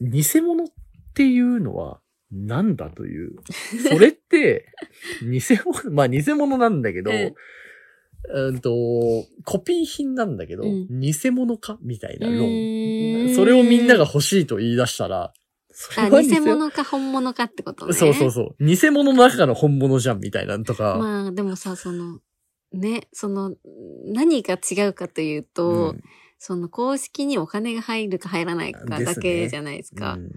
[0.00, 0.68] 偽物っ
[1.14, 2.00] ていうのは
[2.44, 3.36] 何だという。
[3.88, 4.66] それって、
[5.22, 7.34] 偽物、まあ偽物なんだけど、うん
[8.28, 8.70] うんと、
[9.44, 13.34] コピー品なんだけど、うん偽物かみたいなう論。
[13.34, 15.32] それをみんなが欲しいと言い出したら、あ、
[15.70, 17.92] それは偽物か本物かってことね。
[17.92, 18.64] そうそうそう。
[18.64, 20.96] 偽物の中の本物じゃんみたいなのとか。
[20.98, 22.20] まあ、でもさ、その、
[22.72, 23.54] ね、その、
[24.06, 26.02] 何が違うかというと、うん
[26.38, 30.12] その公式にお金が入るか入らないかだけじゃないですか。
[30.12, 30.30] うん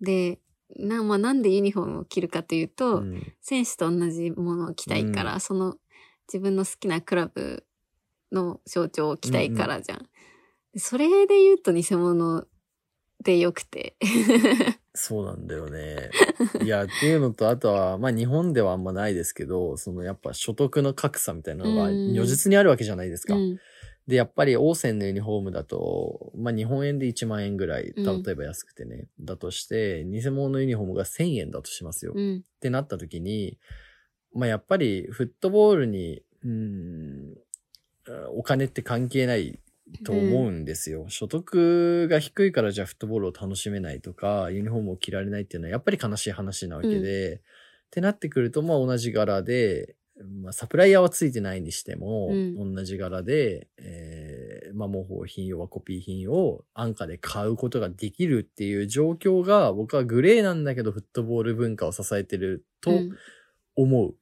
[0.00, 0.38] で、
[0.76, 5.76] な、まあ、なんでユニフォームを着るかというと、うん選手と同じものを着たいから、うんその
[6.32, 7.64] 自分の好きなクラブ
[8.32, 9.98] の象徴を着たいからじゃん。
[10.74, 12.44] でそれで言うと偽物
[13.22, 13.96] でよくて。
[14.94, 16.10] そうなんだよね。
[16.62, 23.34] いや、っていうのと、あとは、まあ日本ではあんまないですけど、そのやっぱ所得の格差みたいなのがうん如実にあるわけじゃないですか。
[23.34, 23.58] うん。
[24.08, 32.12] で、やっぱりオーセンのユニフォームだと、まあ日本円で1万円ぐらい、うん例えば安くてね、だとして、偽物のユニフォームが1000円だとしますよ。
[32.12, 32.44] っうん。
[32.60, 33.58] てなった時に、
[34.34, 37.34] まあやっぱりフットボールに、うーん、
[38.34, 39.58] お金って関係ない
[40.04, 41.04] と思うんですよ。
[41.10, 52.74] 所得が低いからじゃあフットボールを楽しめないとか、ユニフォームを着られないっていうのはやっぱり悲しい話なわけで、ってなってくると、まあ同じ柄で、まあサプライヤーはついてないにしても、うん。
[52.74, 63.16] 同じ柄で、えー、まあ模倣品要はコピー品を安価で買うことができるっていう状況が僕はグレーなんだけどフットボール文化を支えてるとうん。
[63.76, 64.08] 思う。
[64.10, 64.14] ん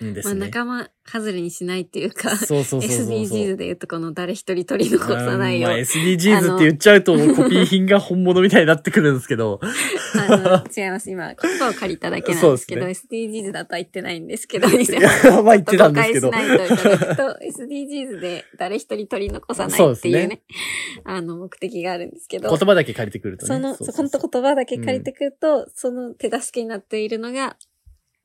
[0.00, 0.40] ですまあね。
[0.46, 3.16] 仲間外れにしないっていうか、そうそうそうそうそう。
[3.16, 5.68] SDGs で言うとこの誰一人取り残さないよ。
[5.68, 9.60] うんまあ SDGs って言っちゃうとコピー品が本物みたいになってくるんですけど。
[9.62, 11.10] あの、違います。
[11.10, 16.32] 今、言葉を借りただけなんですけど、そう SDGs だとは言ってないんですけど、まあ言ってたんですけど誤。
[16.32, 17.22] 解しないといただくと、
[17.62, 20.42] SDGs で誰一人取り残さないっていうそうね、
[21.04, 23.48] あの、目的があるんですけど言、葉だけ借りてくるとね。
[23.48, 27.56] その、うそこの言葉だけ借りてくると、その手助けになっているのが、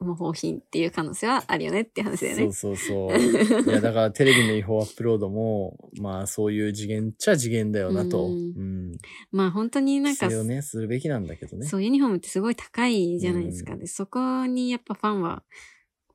[0.03, 2.77] 模倣品っていう可能性はあるよねって話だよねそう。
[2.77, 3.17] そうそう。
[3.69, 8.27] いや、だからテレビの違法アップロードも、まあそういう次元っちゃ次元だよなと。
[8.27, 8.97] ううんん。
[9.31, 11.65] まあ本当になんか、それをね、するべきなんだけどね。
[11.65, 13.73] そう、ユニフォームってすごい高いじゃないですか。
[13.73, 15.43] うんで、そこにやっぱファンは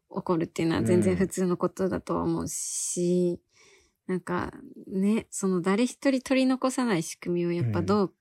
[0.08, 3.40] 怒るっていうのは全然普通のことだとは思うし、
[4.06, 4.52] なんか
[4.86, 8.14] ね、その誰一人取り残さない仕組みをやっぱどう、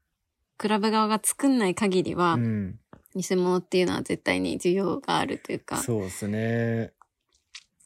[0.58, 2.80] クラブ側が作んない限りは、うん。
[3.18, 5.78] 偽物っていうのは絶対に需要があるというか。
[5.78, 6.94] そうですね。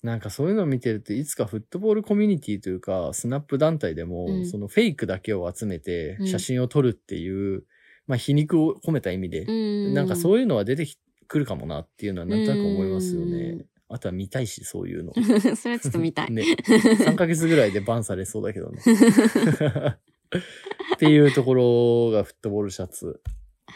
[0.03, 7.63] なんかそういうのを見てると、いつかフットボールコミュニティというか、スナップ団体でも、うんそのフェイクだけを集めてうん写真を撮るっていう、
[8.07, 9.93] まあ皮肉を込めた意味で、うん。
[9.93, 10.87] なんかそういうのは出て
[11.27, 13.65] くるかもなっていうのはなんとなく思いますようねん。
[13.89, 15.13] あとは見たいし、そういうの。
[15.55, 16.31] それはちょっと見たい。
[16.31, 16.43] ね。
[16.65, 18.81] 3ヶ月ぐらいでバンされそうだけどね。
[20.95, 23.21] っていうところがフットボールシャツ。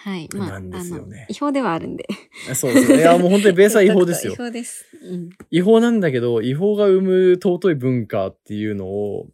[0.05, 0.29] はい。
[0.35, 2.05] まあ、なんですよねあの違法ではあるんで。
[2.53, 2.97] そうですね。
[2.99, 4.35] いや、もう本当にベースは違法ですよ違。
[4.35, 4.85] 法です。
[5.01, 5.29] うん。
[5.49, 9.25] 違法なんだけど、違法が生む尊い文化っていうのを、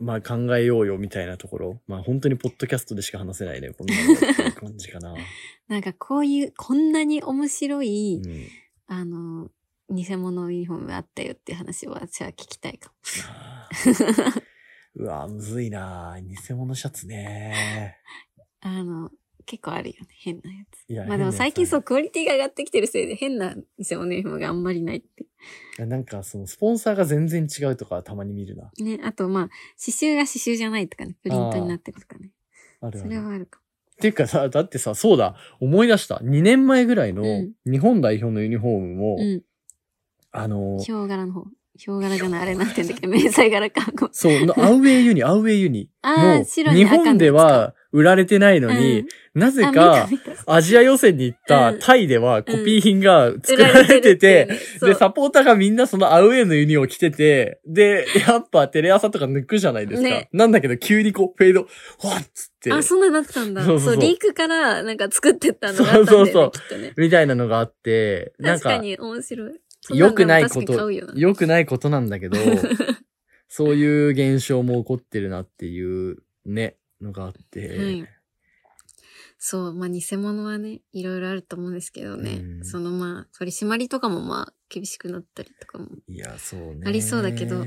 [0.00, 1.80] まあ考えようよみたいなところ。
[1.86, 3.70] まあ本当にポッドキャストでしか話せないね。
[3.70, 3.94] こんな
[4.54, 5.14] 感じかな。
[5.68, 8.46] なんかこういう、こんなに面白い、うん。
[8.88, 9.52] あの、
[9.88, 14.42] 偽物ユニフォームあったよっていう話を私は聞きたいかも。
[14.96, 17.98] うわ、むずいな偽物シャツね。
[18.60, 19.12] あの、
[19.46, 20.90] 結構あるよね、変なやつ。
[20.90, 25.26] いやまあでも最近そう、クオリティが上がってきてるせいで変な偽物ユニフォームがあんまりないって。
[25.84, 28.70] なんかそのスポンサーが全然違うとかたまに見るな。
[28.78, 32.30] ね、あとまあ、刺繍が刺繍じゃないとかね、プリントになってるとかね。
[32.80, 33.10] そあるある。
[33.10, 36.16] れはあるかっていうかさ、だってさ、そうだ、思い出した。
[36.16, 39.16] 2年前ぐらいのうん日本代表のユニフォームも、も。
[39.20, 39.42] うん。
[40.32, 41.44] あの、ヒョウ柄の方。
[41.76, 43.86] ヒョウ柄じゃない、あれなんて言うんだっけ、迷彩柄か。
[44.12, 45.88] そう、のアウェイユニ、アウェイユニ。
[46.02, 50.08] あーもう、白に日本では売られてないのに、なぜあか、
[50.46, 51.78] アジア予選に行ったうん。
[51.78, 54.48] タイではコピー品が作売らられてれて
[54.80, 60.08] で、サポーターがみんなそのアウェイのユニを着てて、で、やっぱテレ朝とか抜くじゃないですか。
[60.08, 60.28] ね。
[60.32, 61.66] なんだけど急にこう、フェード、
[61.98, 63.64] ほわっつって、あ、そんなになったんだ。
[63.64, 66.78] そうそうリークからなんか作ってったのがあったんだよね、そうそうそう。
[66.80, 66.92] ね。
[66.96, 69.52] みたいなのがあって、なんか、確かに面白い。
[69.90, 72.38] 良くないこと良くないことなんだけど、
[73.48, 78.08] そういう現象も起こってるなっていうね、のがあって、はい
[79.44, 82.30] そう、まあ偽物はね、いろいろあると思うんですけどね。
[82.42, 85.88] うんそのまあ、取り締まりとかもまあ、厳しくなったりとかも。
[86.06, 86.82] いや、そうね。
[86.86, 87.64] ありそうだけど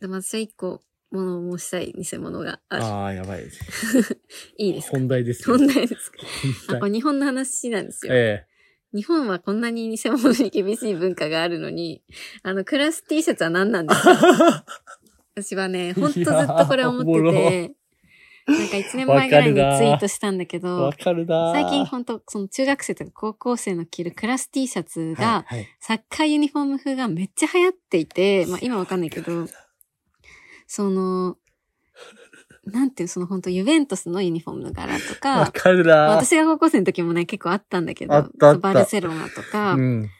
[0.00, 2.84] でも私は一個、物を申したい偽物がある。
[2.84, 3.44] ああ、やばい。
[4.58, 4.98] いいですか？
[4.98, 5.56] 本題ですよ。
[5.58, 6.18] 本題ですか？
[6.76, 8.12] あ、これ日本の話なんですよ。
[8.14, 8.46] え
[8.94, 12.02] 日本はこんなに偽物に厳しい文化があるのに、
[12.44, 14.64] あの、クラス T シャツは何なんですか？
[15.34, 17.75] 私はね、ほんとずっとこれ思ってて、
[18.46, 25.68] なんか1年前ぐらいにツイートしたんだけど、最近ほんと、その中学生とか高校生の着るクラス T シャツが、はいはい。
[25.80, 29.46] サッカーユニフォーム風がめっちゃ流行っていて、まあ今わかんないけど、
[30.68, 31.36] その、
[32.64, 36.10] なんていう、その本当ユベントスのユニフォームの柄とわか、かるな。
[36.16, 40.10] 私が高校生の時もね、結構あったんだけど、バルセロナとか、うん。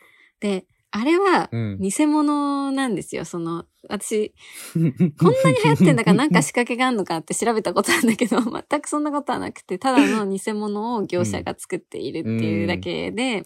[0.41, 1.79] で、あれはうん。
[1.81, 3.25] 偽物なんですよ。
[3.25, 4.35] その、私、
[4.75, 13.43] こんなに流行ってんだからなんか仕掛けがあるのかって調べたことあるんだけど、 全くそんなことはなくて、ただの偽物を業者が作っているっていうだけで、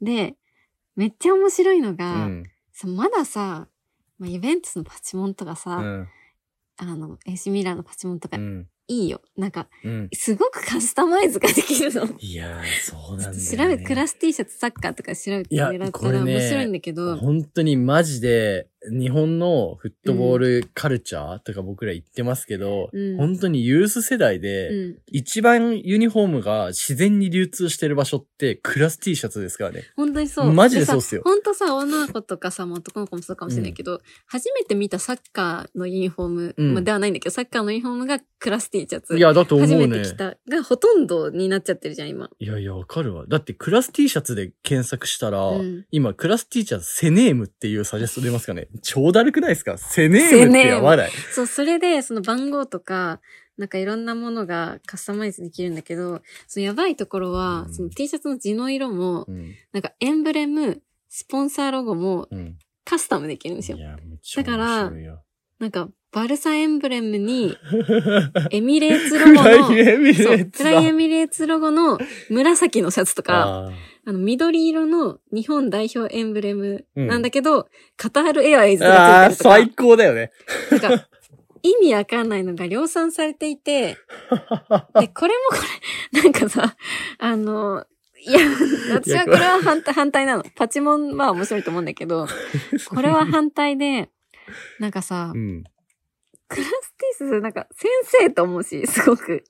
[0.00, 0.36] で、
[0.96, 3.68] めっちゃ面白いのうが、うまださ、
[4.18, 6.08] まあ、イベントスのパチモンとかさ、うん。
[6.76, 8.68] あの、エシミラーのパチモンとかうん。
[8.90, 9.20] いいよ。
[9.36, 10.08] なんか、うん。
[10.12, 12.08] すごくカスタマイズができるの。
[12.18, 13.40] いやー、そうなんだよ、ね。
[13.40, 24.96] 調べ、クラス T シャツサッカーとか調べていやもらったら面白いんだけど、本当にマジで、日本のフットボールカルチャーとか僕ら言ってますけど、うん本当にユース世代うで、ん。
[25.06, 29.84] 一番ユニフォームが自然に流通してる場所ってクラス T シャツですからね。
[29.96, 30.52] 本当にそう。
[30.52, 39.16] マジでそうっすよさ本当さ、女の子とかさ、まあ男の子もそうかもしれないけど、初めて見たサッカーのユニフォーム、うんまあではないんだけど、サッカーのユニフォームがクラス T シャツ。
[39.16, 39.86] いや、だと思う初ね。
[39.86, 42.30] めて来たがほとんどになっちゃってるじゃん、今。
[42.38, 43.26] いやいや、わかるわ。
[43.28, 49.78] だってクラス T シャツで検索したら、うん今クラス T シャツセネームっていうサジェスト出ますかね超だるくないですか？
[49.78, 51.10] セネームってやばない？
[51.32, 53.20] そう、それで、その番号とか、
[53.58, 57.74] なんかいろんなものがカスタマイズできるんだけど、そのやばいところは、うん。
[57.74, 59.54] その T シャツの地の色も、うん。
[59.72, 62.56] なんかエンブレム、スポンサーロゴもうん。
[62.84, 63.78] カスタムできるんですよ。
[63.78, 64.90] だから
[65.60, 67.54] なんか、バルサエンブレムに、
[68.50, 71.98] エミレーツロゴの、エミレそう、ーツクライエミレーツロゴの
[72.30, 73.70] 紫のシャツとか、
[74.06, 78.92] あの、緑色の日本代表エンブレムうんなんだけど、カタールエアーイズいて
[79.28, 80.32] る最とか、高だよね。
[80.70, 81.08] なんか、
[81.62, 83.96] 意味わかんないのが量産されていて、
[84.98, 85.56] で、これもこ
[86.12, 86.76] れ、なんかさ、
[87.18, 87.84] あの、
[88.22, 88.38] いや、
[88.92, 90.44] 私はこれは反対、反対なの。
[90.56, 92.26] パチモンは面白いと思うんだけど、
[92.88, 94.10] これは反対で、
[94.78, 95.64] なんかさう、ん。
[96.48, 99.44] クラスティス、なんか先生と思うし、すごく。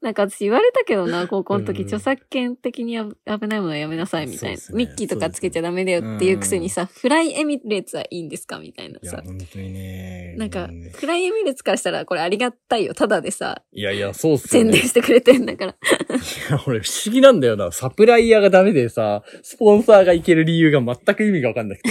[0.00, 4.56] なんか私言われたけどな、 高校の時、うん著作権的にや危ないものはやめなさいみたいな。
[4.56, 8.58] そうっすねミッキーとかつけちゃダメだよっていうくせにさ、フライエミレーツはいいんですか？
[8.58, 9.22] みたいないや、さ。
[9.24, 10.34] 本当にね。
[10.38, 12.94] なんかフライエミレーツからしたらこれありがたいよ。
[12.94, 14.72] ただでさ、いやいや、そうっすよね。
[14.72, 15.72] 宣伝してくれてんだから。
[15.72, 15.74] い
[16.50, 17.70] や俺不思議なんだよな。
[17.72, 21.90] サプライヤーがダメでさ、スポンサーがいける理由が全く意味がわかんなくて。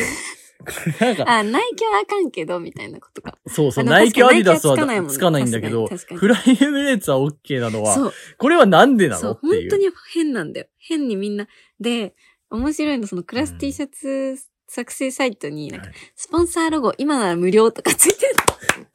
[0.99, 3.37] なんか、あ、ナイキはあかんけど、みたいなことか。
[3.47, 8.11] そうそう、ナイキアディダスはつかないもんだけど、フライエミレーツは OK なのは。
[8.37, 9.31] これはなんでなの？
[9.31, 9.69] っていう。
[9.69, 10.67] 本当に変なんだよ。
[10.77, 11.47] 変にみんな。
[11.79, 12.13] で、
[12.49, 18.85] 面白いの、そのクラスうん T シャツ作成サイトに、なんかはいスポンサーロゴ、今なら無料とかついてるの。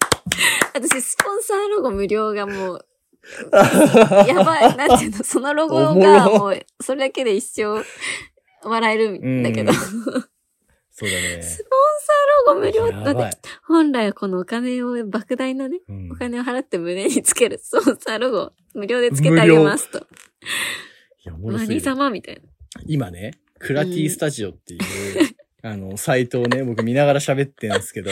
[0.74, 2.86] 私、スポンサーロゴ無料がもう、
[4.28, 4.76] やばい。
[4.76, 7.82] なんていうの、そのロゴがもう、それだけで一生
[8.62, 9.72] 笑えるんだけど。
[9.72, 10.33] うんス
[10.96, 11.20] そうだね。
[11.32, 11.54] ポンサー
[12.46, 13.32] ロゴ無料だって、やばい。
[13.66, 19.98] 本来はこのお金を、莫大なね、うんお金を払って胸につけるスポンサーロゴ、無料でつけてあげますと。
[19.98, 20.02] い
[21.24, 22.42] や、おもろすぎ何る様みたいな。
[22.86, 24.80] 今ね、クラティスタジオっていう、
[25.62, 28.10] あの、サイトをね、僕見ながら喋ってるんですけど、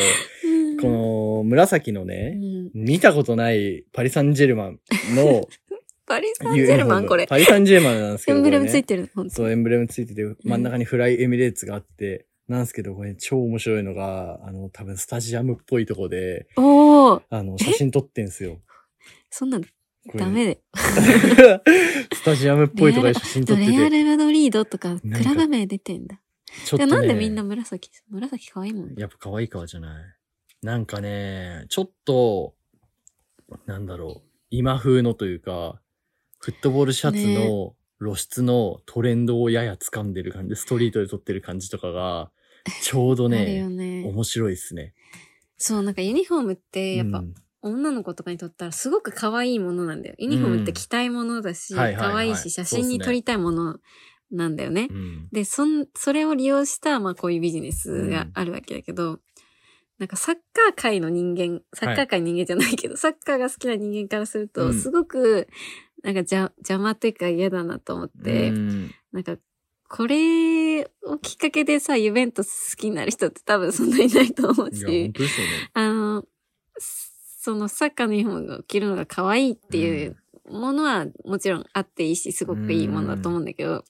[0.80, 4.80] この紫のうね、ん見たことないパリ・サンジェルマン
[5.14, 5.46] の
[6.04, 7.06] パリ・サンジェルマン？
[7.06, 7.26] これ。
[7.28, 9.08] パリ・サンジェルマンなんですけど、 エンブレムついてる。
[9.28, 18.60] そう、エンブレムついてて、真ん中にフライエミレーツがあって、なんですけど、これ超面白いのが、あの、多分スタジアムっぽいとこで、おーあの、写真撮ってんすよ。
[19.30, 19.60] そんな
[20.14, 20.60] ダメで。
[22.14, 26.20] スタジアムっぽいとこで写真撮ってレアて、ルマドリードとか、クラブ名出てんだ。
[26.66, 28.94] ちょっとね、でなんでみんな紫紫可愛いもんね。
[28.98, 30.04] やっぱ可愛いからじゃない。
[30.62, 32.54] なんかね、ちょっと、
[33.66, 35.80] なんだろう、今風のというか、
[36.38, 42.30] フットボールシャツの露出のトレンドをやや掴んでる感じ、ストリートで撮ってる感じとかが、
[42.82, 44.08] ちょうどあるよね、ね。
[44.08, 44.94] 面白いですね。
[45.56, 47.34] そう、なんかユニフォームって、やっぱ、うん。
[47.64, 50.16] 女の子とかにとったらすごく可愛いものなんだよ。
[50.18, 52.10] ユニフォームって着たいものだし、うんはいはいはい。
[52.10, 53.78] 可愛いし、写真に撮りたいもの
[54.32, 54.88] なんだよね。
[54.90, 55.28] うん。
[55.30, 59.20] で、そん、それを利用した、まあこういうビジネスがあるわけだけど、
[59.98, 64.74] なんかサッカー界の人間、サッカー界の人間じゃないけど、サッカーが好きな人間からすると、うん。
[64.74, 65.46] すごく、
[66.02, 68.90] なんか邪魔というか嫌だなと思って、うん。
[69.12, 69.36] なんか、
[69.92, 75.52] これをきっかけでさ、ユベントス好きになる人って多分そんなにいないと思ういや、し本、当ですよね。
[75.74, 76.24] あの、
[76.78, 80.16] そのサッカーのユニフォームを着るのが可愛いっていう
[80.48, 83.84] ものはもちろんあっていいし、すごくいいものだと思うんだけど、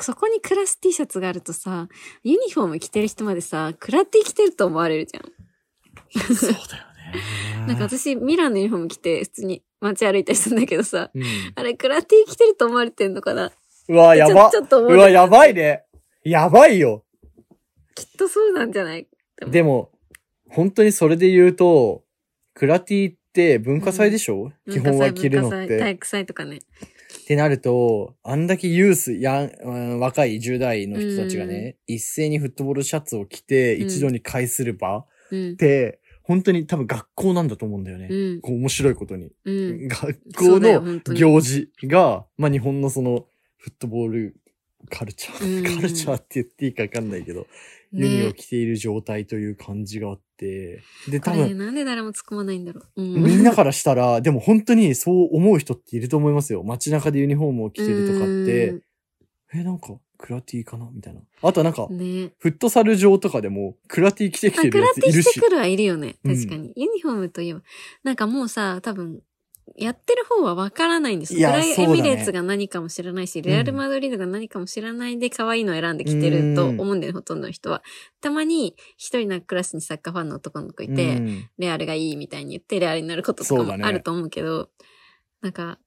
[0.00, 1.88] そこにクラス T シャツがあるとさ、
[2.24, 6.34] ユニフォーム着てる人までさ、クラ T 着てると思われるじゃん。
[6.34, 7.66] そうだよね。
[7.68, 11.22] なんか私、ミランのユニフォーム着て普通に街歩いたりするんだけどさ、うん、
[11.54, 13.52] あれクラ T 着てると思われてんのかな
[13.88, 15.84] うわ、やばちょっと思うわ、やばいね。
[16.24, 17.04] やばいよ。
[17.94, 19.06] きっとそうなんじゃない？
[19.46, 19.90] でも、
[20.48, 22.04] 本当にそれで言うと、
[22.54, 25.78] クラティっって文化祭でしょ、基本は着るのって。
[25.78, 26.56] 体育祭とかね。
[26.56, 35.56] ってなると、あんだけユース、やん、うん若い10代の人たちがね、一斉にフットボールシャツを着て、うん一度に会する場っうん。
[35.58, 38.08] て、本当に多分学校なんだと思うんだよね。
[38.10, 38.40] うん。
[38.40, 39.30] こう面白いことに。
[39.44, 39.88] うん。
[39.88, 43.26] 学校の行事が、まあ日本のその、
[43.66, 44.36] フットボール
[44.88, 47.48] カルチャー、うんカルチャーって言っていいかわかんないけど、
[47.90, 53.02] ユニをね着ている状態という感じがあって、で、こ多分、れなんで誰も突っ込まないんだろう。
[53.02, 53.24] うん。
[53.24, 56.62] みんなからしたら、でも本当にそう思う人っていると思いますよ。
[56.62, 58.80] 街中でユニフォームを着てるとかって、
[59.52, 61.20] え、なんか、クラティかなみたいな。
[61.42, 61.98] あとはなんかう、ん。
[61.98, 65.24] ねフットサル場とかでも、クラティ着てきあ、てるやクラついるし。
[65.24, 66.14] ティしてくるはいるよね。
[66.24, 66.72] うん確かに。
[66.76, 67.62] ユニフォームといえば。
[68.04, 69.20] なんかもうさ、多分、
[69.74, 71.48] やってる方はわからないんですよ。
[71.48, 77.82] ブライそうだねエミレーツが何かも知らないし、レアル・マドリードが何かも知らないで可愛いのを選んできてると思うんだよね、ほとんどの人は。
[78.20, 84.70] たまに、一人のクラスにサッカーファンの男の子いて、うんレアルがいいみたいに言って、レアルになることとかもあると思うけど、
[85.42, 85.78] なんか、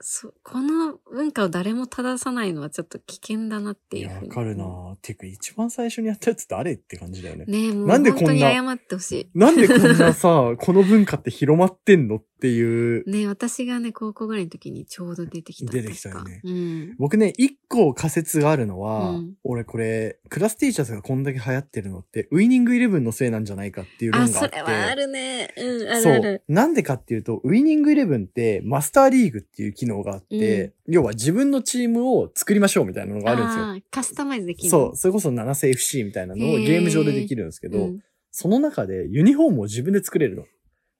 [0.00, 4.08] そ、この文化を誰も正さないのはちょっと危険だなっていう。
[4.08, 7.44] わかるなぁてか、一番最初にやったやつ誰って感じだよね。
[7.46, 13.04] ねえ、もうなんでこんな本当に謝ってほしなんでこんなさ、この文化って広まってんのっていう。
[13.06, 13.10] い。
[13.10, 15.72] ねえ、私がね、高校ぐらいの時にちょうど出てきた。
[15.72, 16.96] 出てきたよねうん。
[16.98, 24.58] 僕ね、一個仮説があるのは、うん俺これ、クラス T シャツがこんだけ流行ってるのって、ウイニングイレブンのせいなんじゃないかっていう論あ、があって。
[24.58, 25.54] それはあるね。
[25.56, 26.42] うん、あるそうある。。
[26.48, 33.64] なんでかっていうと、ウイニングイレブンってマスターリーグっていう機能があって、要は自分のチームを作りましょうみたいなのがあるんですよ。
[33.64, 40.44] あーカスタマイズできるそう、それこそ 7FC みたいなのをゲーム上でできるんですけど、うんその中でユニフォームを自分で作れるの。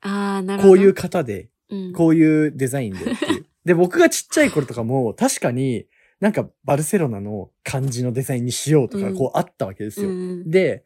[0.00, 0.74] ああ、なるほど。
[0.74, 3.46] こういう型で、うん、こういうデザインでっていう。
[3.64, 5.86] で、僕がちっちゃい頃とかも確かに
[6.20, 10.08] なんかバルセロナの感じのデザインにしようとかうんこうあったわけですよ。
[10.08, 10.84] うんで、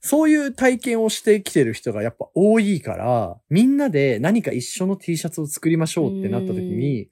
[0.00, 7.08] そういう体験をしてきてる人がやっぱ多いから、みんなで何か一緒の T シャツを作りましょうってなった時に、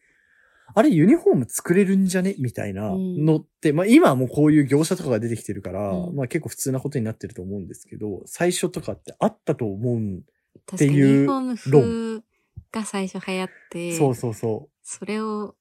[0.74, 2.34] あれユニフォーム作れるんじゃね？
[2.38, 10.22] みたいなのって、まあ今はもうこういう業者とかが出てきてるから、うんまあ結構普通なことになってると思うんですけど、最初とかってあったと思うん。
[10.66, 12.24] 確かにいうユニフォーム風
[12.72, 15.54] が最初流行って、そうそうそそれを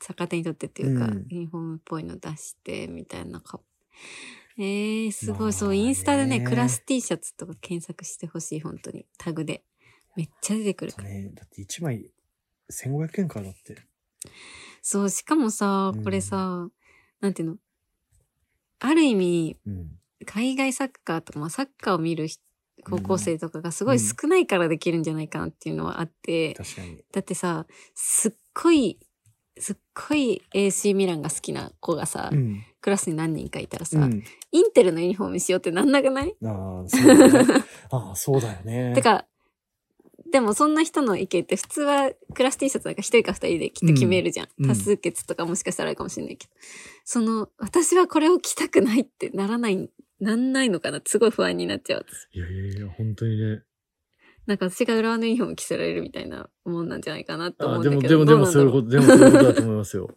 [0.00, 3.60] 逆手にとってっていうか、うんユニフォームっぽいの出して、みたいなか。
[4.58, 9.06] えー、すごい、まあそう、インスタでね、ねクラス T シャツとか検索してほしい、本当に。
[9.18, 9.64] タグで。
[10.14, 11.08] めっちゃ出てくるから。
[11.08, 11.12] う。
[11.12, 12.10] ね、だって1枚
[12.70, 13.76] 1500円からだって。
[14.82, 16.68] そう、しかもさう、んこれさ、
[17.20, 17.56] なんていうの？
[18.80, 19.98] ある意味、うん。
[20.26, 22.42] 海外サッカーとか、まあ、サッカーを見る人
[22.84, 27.04] 高校生とかがすごい少ないからできるんじゃないかなっていうのはあって、確かに。
[27.12, 28.98] だってさ、すっごい、
[29.58, 29.76] すっ
[30.08, 32.64] ごい AC ミランが好きな子がさ、うん。
[32.80, 34.24] クラスに何人かいたらさ、うん。
[34.50, 36.34] インテルのユニフォームにしようってなんなくない？
[36.44, 37.64] ああ、そうだよね。
[37.90, 38.92] ああ、そうだよね。
[38.94, 39.26] てか、
[40.32, 44.48] でもそんな人の意見って普通はクラス T シャツなんか一人か二人できっと決めるじゃん。
[44.58, 46.52] うん多数決とかもしかしたらあるかもしれないけど。
[47.04, 49.90] その、私はこれを着たくないってならない、
[50.22, 51.00] なんないのかな？
[51.04, 52.06] すごい不安になっちゃう。
[52.08, 53.62] 私いやいやいや、本当にね。
[54.46, 58.08] なんか私が浦和のユニフォーム着せられるみたいなもんなんじゃないかなと思あうんだけど。
[58.08, 60.14] でも、でも、でも、そういうこと、でもそういうことだと思いますよ。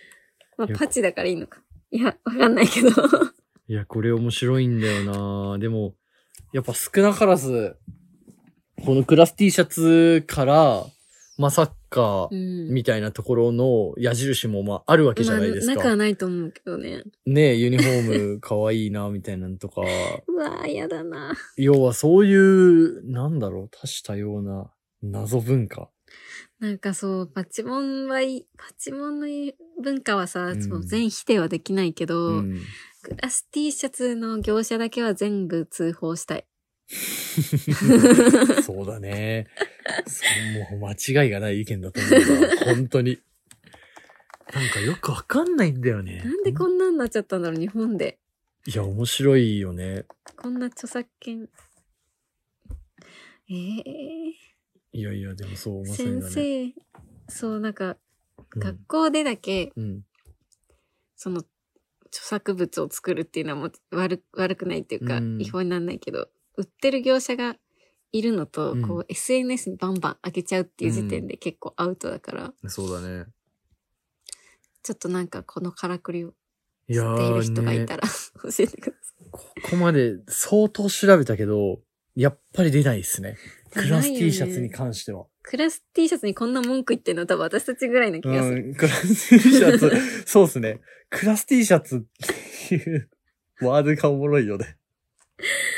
[0.56, 1.62] まあ、パチだからいいのか。
[1.90, 2.88] いや、わかんないけど。
[3.68, 5.94] いや、これ面白いんだよなでも、
[6.52, 7.76] やっぱ少なからず、
[8.84, 10.84] このクラス T シャツから、
[11.38, 12.74] まあ、サッカうーん。
[12.74, 15.88] みたいなところの矢印もまああるわけじゃないですまあ、なくか。
[15.90, 17.02] はないと思うけどね。
[17.26, 19.82] ねユニフォーム可愛いな、みたいなのとか。
[20.26, 21.34] うわぁ、やだな。
[21.56, 24.70] 要はそういう、なんだろう、多種多様な
[25.02, 25.90] 謎文化。
[26.60, 29.26] なんかそう、パチモンはいい、パチモンの
[29.82, 32.60] 文化はさ、うん全否定はできないけど、うん。
[33.02, 36.46] クラス T シャツの業者だけは全部通報したい。
[38.62, 39.46] そうだね。
[40.06, 40.24] そ
[40.70, 42.56] うもう間違いがない意見だと思うわ。
[42.74, 43.18] 本当に。
[44.52, 46.22] なんかよくわかんないんだよね。
[46.24, 48.18] なんでこんなんなっちゃったんだろう、日本で。
[48.66, 50.04] いや、面白いよね。
[50.36, 51.48] こんな著作権。
[53.48, 54.52] ええ
[54.92, 56.28] いやいや、でもそう、まさにね。
[56.28, 56.74] 生、
[57.28, 57.96] そう、なんか、うん
[58.54, 60.02] 学校でだけ、うん。
[61.16, 61.38] その、
[62.08, 67.56] 著作物を作るっていうのはもう悪悪くないっていうか、うん違法にならないけど、売ってる業者が
[68.12, 73.26] いるのと、うんこう、SNS にバンバン上げちゃうっていう時点で結構アウトだから、そうだね。
[74.82, 76.34] ちょっとなんかこのからくりを
[76.90, 78.02] 知っている人がいた、ら、
[78.42, 79.40] 教えてくださこ
[79.70, 81.80] こまで相当調べたけど、
[82.14, 83.38] やっぱり出ないですね。
[83.70, 85.22] クラス T シャツに関しては。
[85.22, 85.26] い。
[85.42, 88.64] クラス T シャツにこんな文句言ってんの多分私たちぐらいの気がする。
[88.66, 89.90] うん、クラス T シャツ、
[90.26, 90.80] そうですね。
[91.08, 92.00] クラス T シャツっ
[92.68, 93.08] ていう
[93.62, 94.76] ワードがおもろいよね。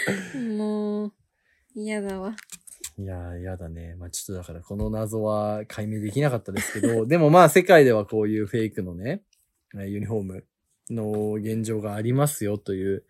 [0.57, 1.12] もう、
[1.74, 2.36] 嫌だわ。
[2.96, 3.96] いやー、やだね。
[3.96, 9.24] まあちょっとだからこの謎は解明できなかったですけど、 でもまあ世界ではこういうフェイクのね、
[9.74, 10.46] えーユニフォーム
[10.90, 13.05] の現状がありますよという。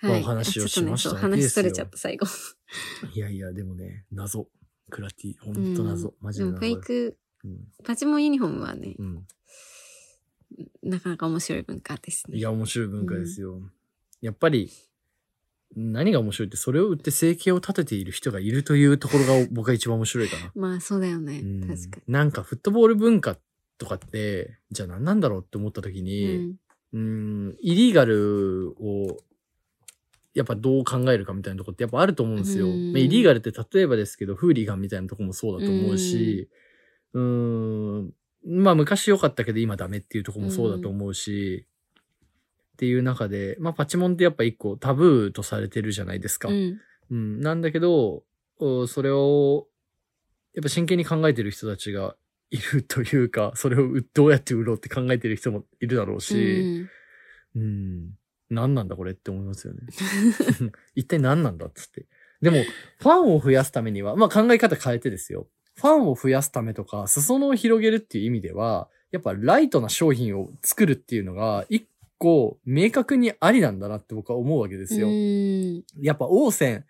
[0.00, 2.26] まあお話をしましたあちょっとね、話それちゃった、最後。
[3.14, 4.48] いやいや、でもね、謎。
[4.90, 6.14] クラティ、ほんと謎。
[6.20, 6.74] マジでもで謎。
[6.74, 7.68] フェイク、うん。
[7.84, 9.26] パチモンユニフォームはね、うん。
[10.82, 12.38] なかなか面白い文化ですね。
[12.38, 13.60] いや、面白い文化ですよ。
[14.20, 14.70] やっぱり、
[15.76, 20.52] 何が面白いって、それを売って生計を立てている人がいるというところが 僕が一番面白いかな。
[20.54, 21.40] まあそうだよね。
[21.40, 23.38] うん確かなんかフットボール文化
[23.78, 26.02] とかって、じゃあ何なんだろうって思った時に。
[26.02, 26.56] に、
[26.92, 29.18] うん、イリーガルを、
[30.34, 32.66] やっぱどう考えるかみたいなところってやっぱあると思うんですよ。
[32.66, 36.48] うんまあイリーガルって例えばですけど、フーリガンみたいなとこもそうだと思うし、
[37.14, 38.12] うん、
[38.44, 41.66] まあ昔良かったけど今ダメっていうとこもそうだと思うし、
[42.82, 46.48] っていう中で、まあパチモンってやっぱ一個タブーとされてるじゃないですか。
[46.48, 46.80] うん。
[47.12, 48.24] うん、なんだけど、
[48.58, 49.68] おそれを、
[50.52, 52.16] やっぱ真剣に考えてる人たちが
[52.50, 56.88] いるというか、 それをうどうやって売ろうって考えてる人もいるだろうし、
[57.54, 58.18] うん、
[58.50, 59.82] 何なんだこれって思いますよね。
[60.96, 62.06] 一体何なんだっつって。
[62.40, 62.64] でも、
[62.98, 65.46] ファンを増やすためには、まあ考え方変えてですよ。
[65.76, 71.86] ファンを増やすためとか、裾野を広げるっていう意味では、やっぱライトな商品を作るっていうのが、一
[72.22, 75.08] 個明確にありなんだなって僕は思うわけですよ。
[75.08, 75.82] うん。
[76.00, 76.84] やっぱ王線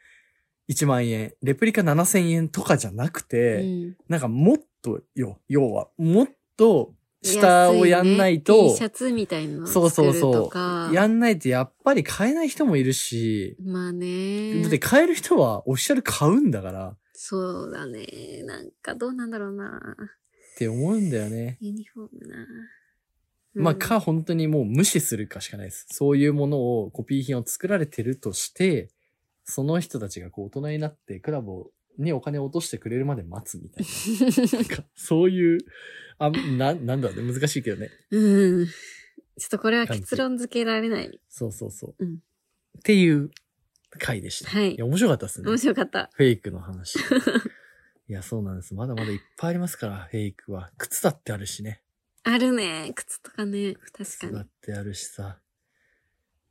[0.68, 10.91] 1万円、レプリカ7000円とかじゃなくて、うんなんかもっとよ、要は、もっと下をやんないと、安ね T シャツみたいなのそうそう作るとそか。
[10.91, 14.70] う、やんないとやっぱり買えない人もいるし、まあねだっ。
[14.70, 18.43] て買える人はオフィシャル買うんだからっそうだね。
[18.45, 19.97] なんかどうなんだろうな。
[20.59, 21.57] て思うんだよね。
[21.61, 22.47] ユニフォームな。
[23.55, 25.86] まあ、うんか、本当にもう無視するかしかないです。
[25.90, 28.90] そういうものを、コピー品を作られてるとして、
[29.44, 34.59] その人たちがこう大人になってクラブをにお金を落としてくれるまで待つみたいな。
[34.59, 35.59] なんかそういう、
[36.18, 37.32] あ、な、なんだろうね。
[37.32, 37.90] 難しいけどね。
[38.11, 38.66] うん。
[38.66, 41.20] ちょっとこれは結論付けられない。
[41.28, 41.94] そうそうそう。
[41.98, 42.18] うん
[42.78, 43.30] っていう
[43.98, 44.50] 回でした。
[44.50, 45.48] はいいや、面白かったですね。
[45.48, 46.11] 面白かった。
[46.14, 46.98] フェイクの話。
[48.09, 48.74] いや、そうなんです。
[48.74, 50.72] まだまだいっぱいありますから、フェイクは。
[50.78, 51.82] 靴だってあるしね。
[52.24, 52.92] あるね。
[52.94, 53.74] 靴とかね。
[53.74, 54.48] 確かに靴だっ。
[54.60, 55.38] てあるしさ。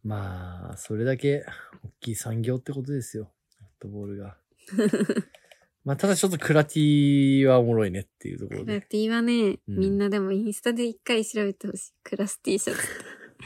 [0.04, 1.46] まあ、それだけ
[1.84, 3.32] 大きい産業ってことですよ。
[3.58, 4.38] フットボールが。
[5.86, 8.66] まあ、ただちょっとクラティはおもろいねっていうところで。
[8.66, 11.94] クラティはね、うんみんなでもインスタで一回調べてほしい。
[12.04, 12.82] クラス T シャツ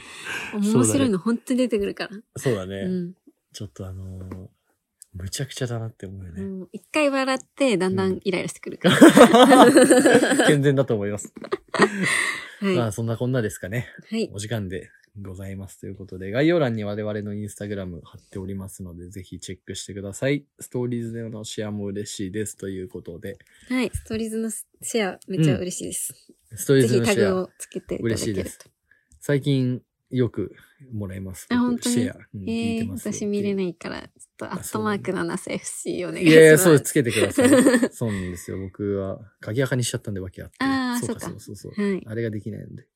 [0.54, 2.10] 面白いの本当に出てくるから。
[2.36, 2.76] そうだね。
[2.82, 3.14] うん。
[3.52, 4.48] ちょっとあのー
[5.16, 6.66] むちゃくちゃだなって思うよね。
[6.72, 9.66] 一回笑って、だんだんイライラしてくるから。
[10.46, 11.32] 健全だと思います。
[11.76, 12.76] はい。
[12.76, 13.88] まあ、そんなこんなですかね。
[14.10, 14.30] はい。
[14.32, 20.44] お時間でございますということで、概要欄に我々のインスタグラム貼っておりますので、ぜひチェックしてください。
[20.60, 23.90] ストーリーズでのシェアも嬉しいですということで、はい。
[23.92, 26.14] ストーリーズのシェアめっちゃ嬉しいです。
[26.54, 28.70] ストーリーぜひタズのシェア、グをつけて嬉しいですと。
[29.20, 30.54] 最近よく
[30.92, 31.46] もらいます。
[31.50, 31.94] あ本当に？
[31.94, 33.54] シェア、うんえー、私見れい。
[33.54, 36.36] ないから、ちょっとアットマーク 7FC お願いします。
[36.36, 37.48] いやいや、そう、つけてください。
[37.90, 38.58] そうなんですよ。
[38.58, 40.56] 僕は、鍵垢にしちゃったんで、わけあって。
[40.60, 40.64] そ
[40.98, 41.72] うか、そかそううそうそう。
[41.72, 42.02] はい。
[42.06, 42.86] あれができないので。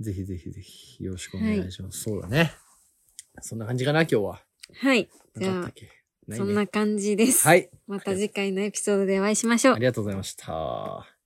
[0.00, 2.00] ぜひぜひぜひ、よろしくお願いします。
[2.00, 2.52] そうだね。
[3.40, 4.40] そんな感じかな、今日は。
[4.76, 5.08] はい。
[5.36, 5.86] じゃあなかったっ、け？
[6.26, 7.46] ないねそんな感じです。
[7.46, 7.70] はい。
[7.86, 9.78] また次回のエピソードでお会いしましょうあ。
[9.78, 11.19] りがとうございました。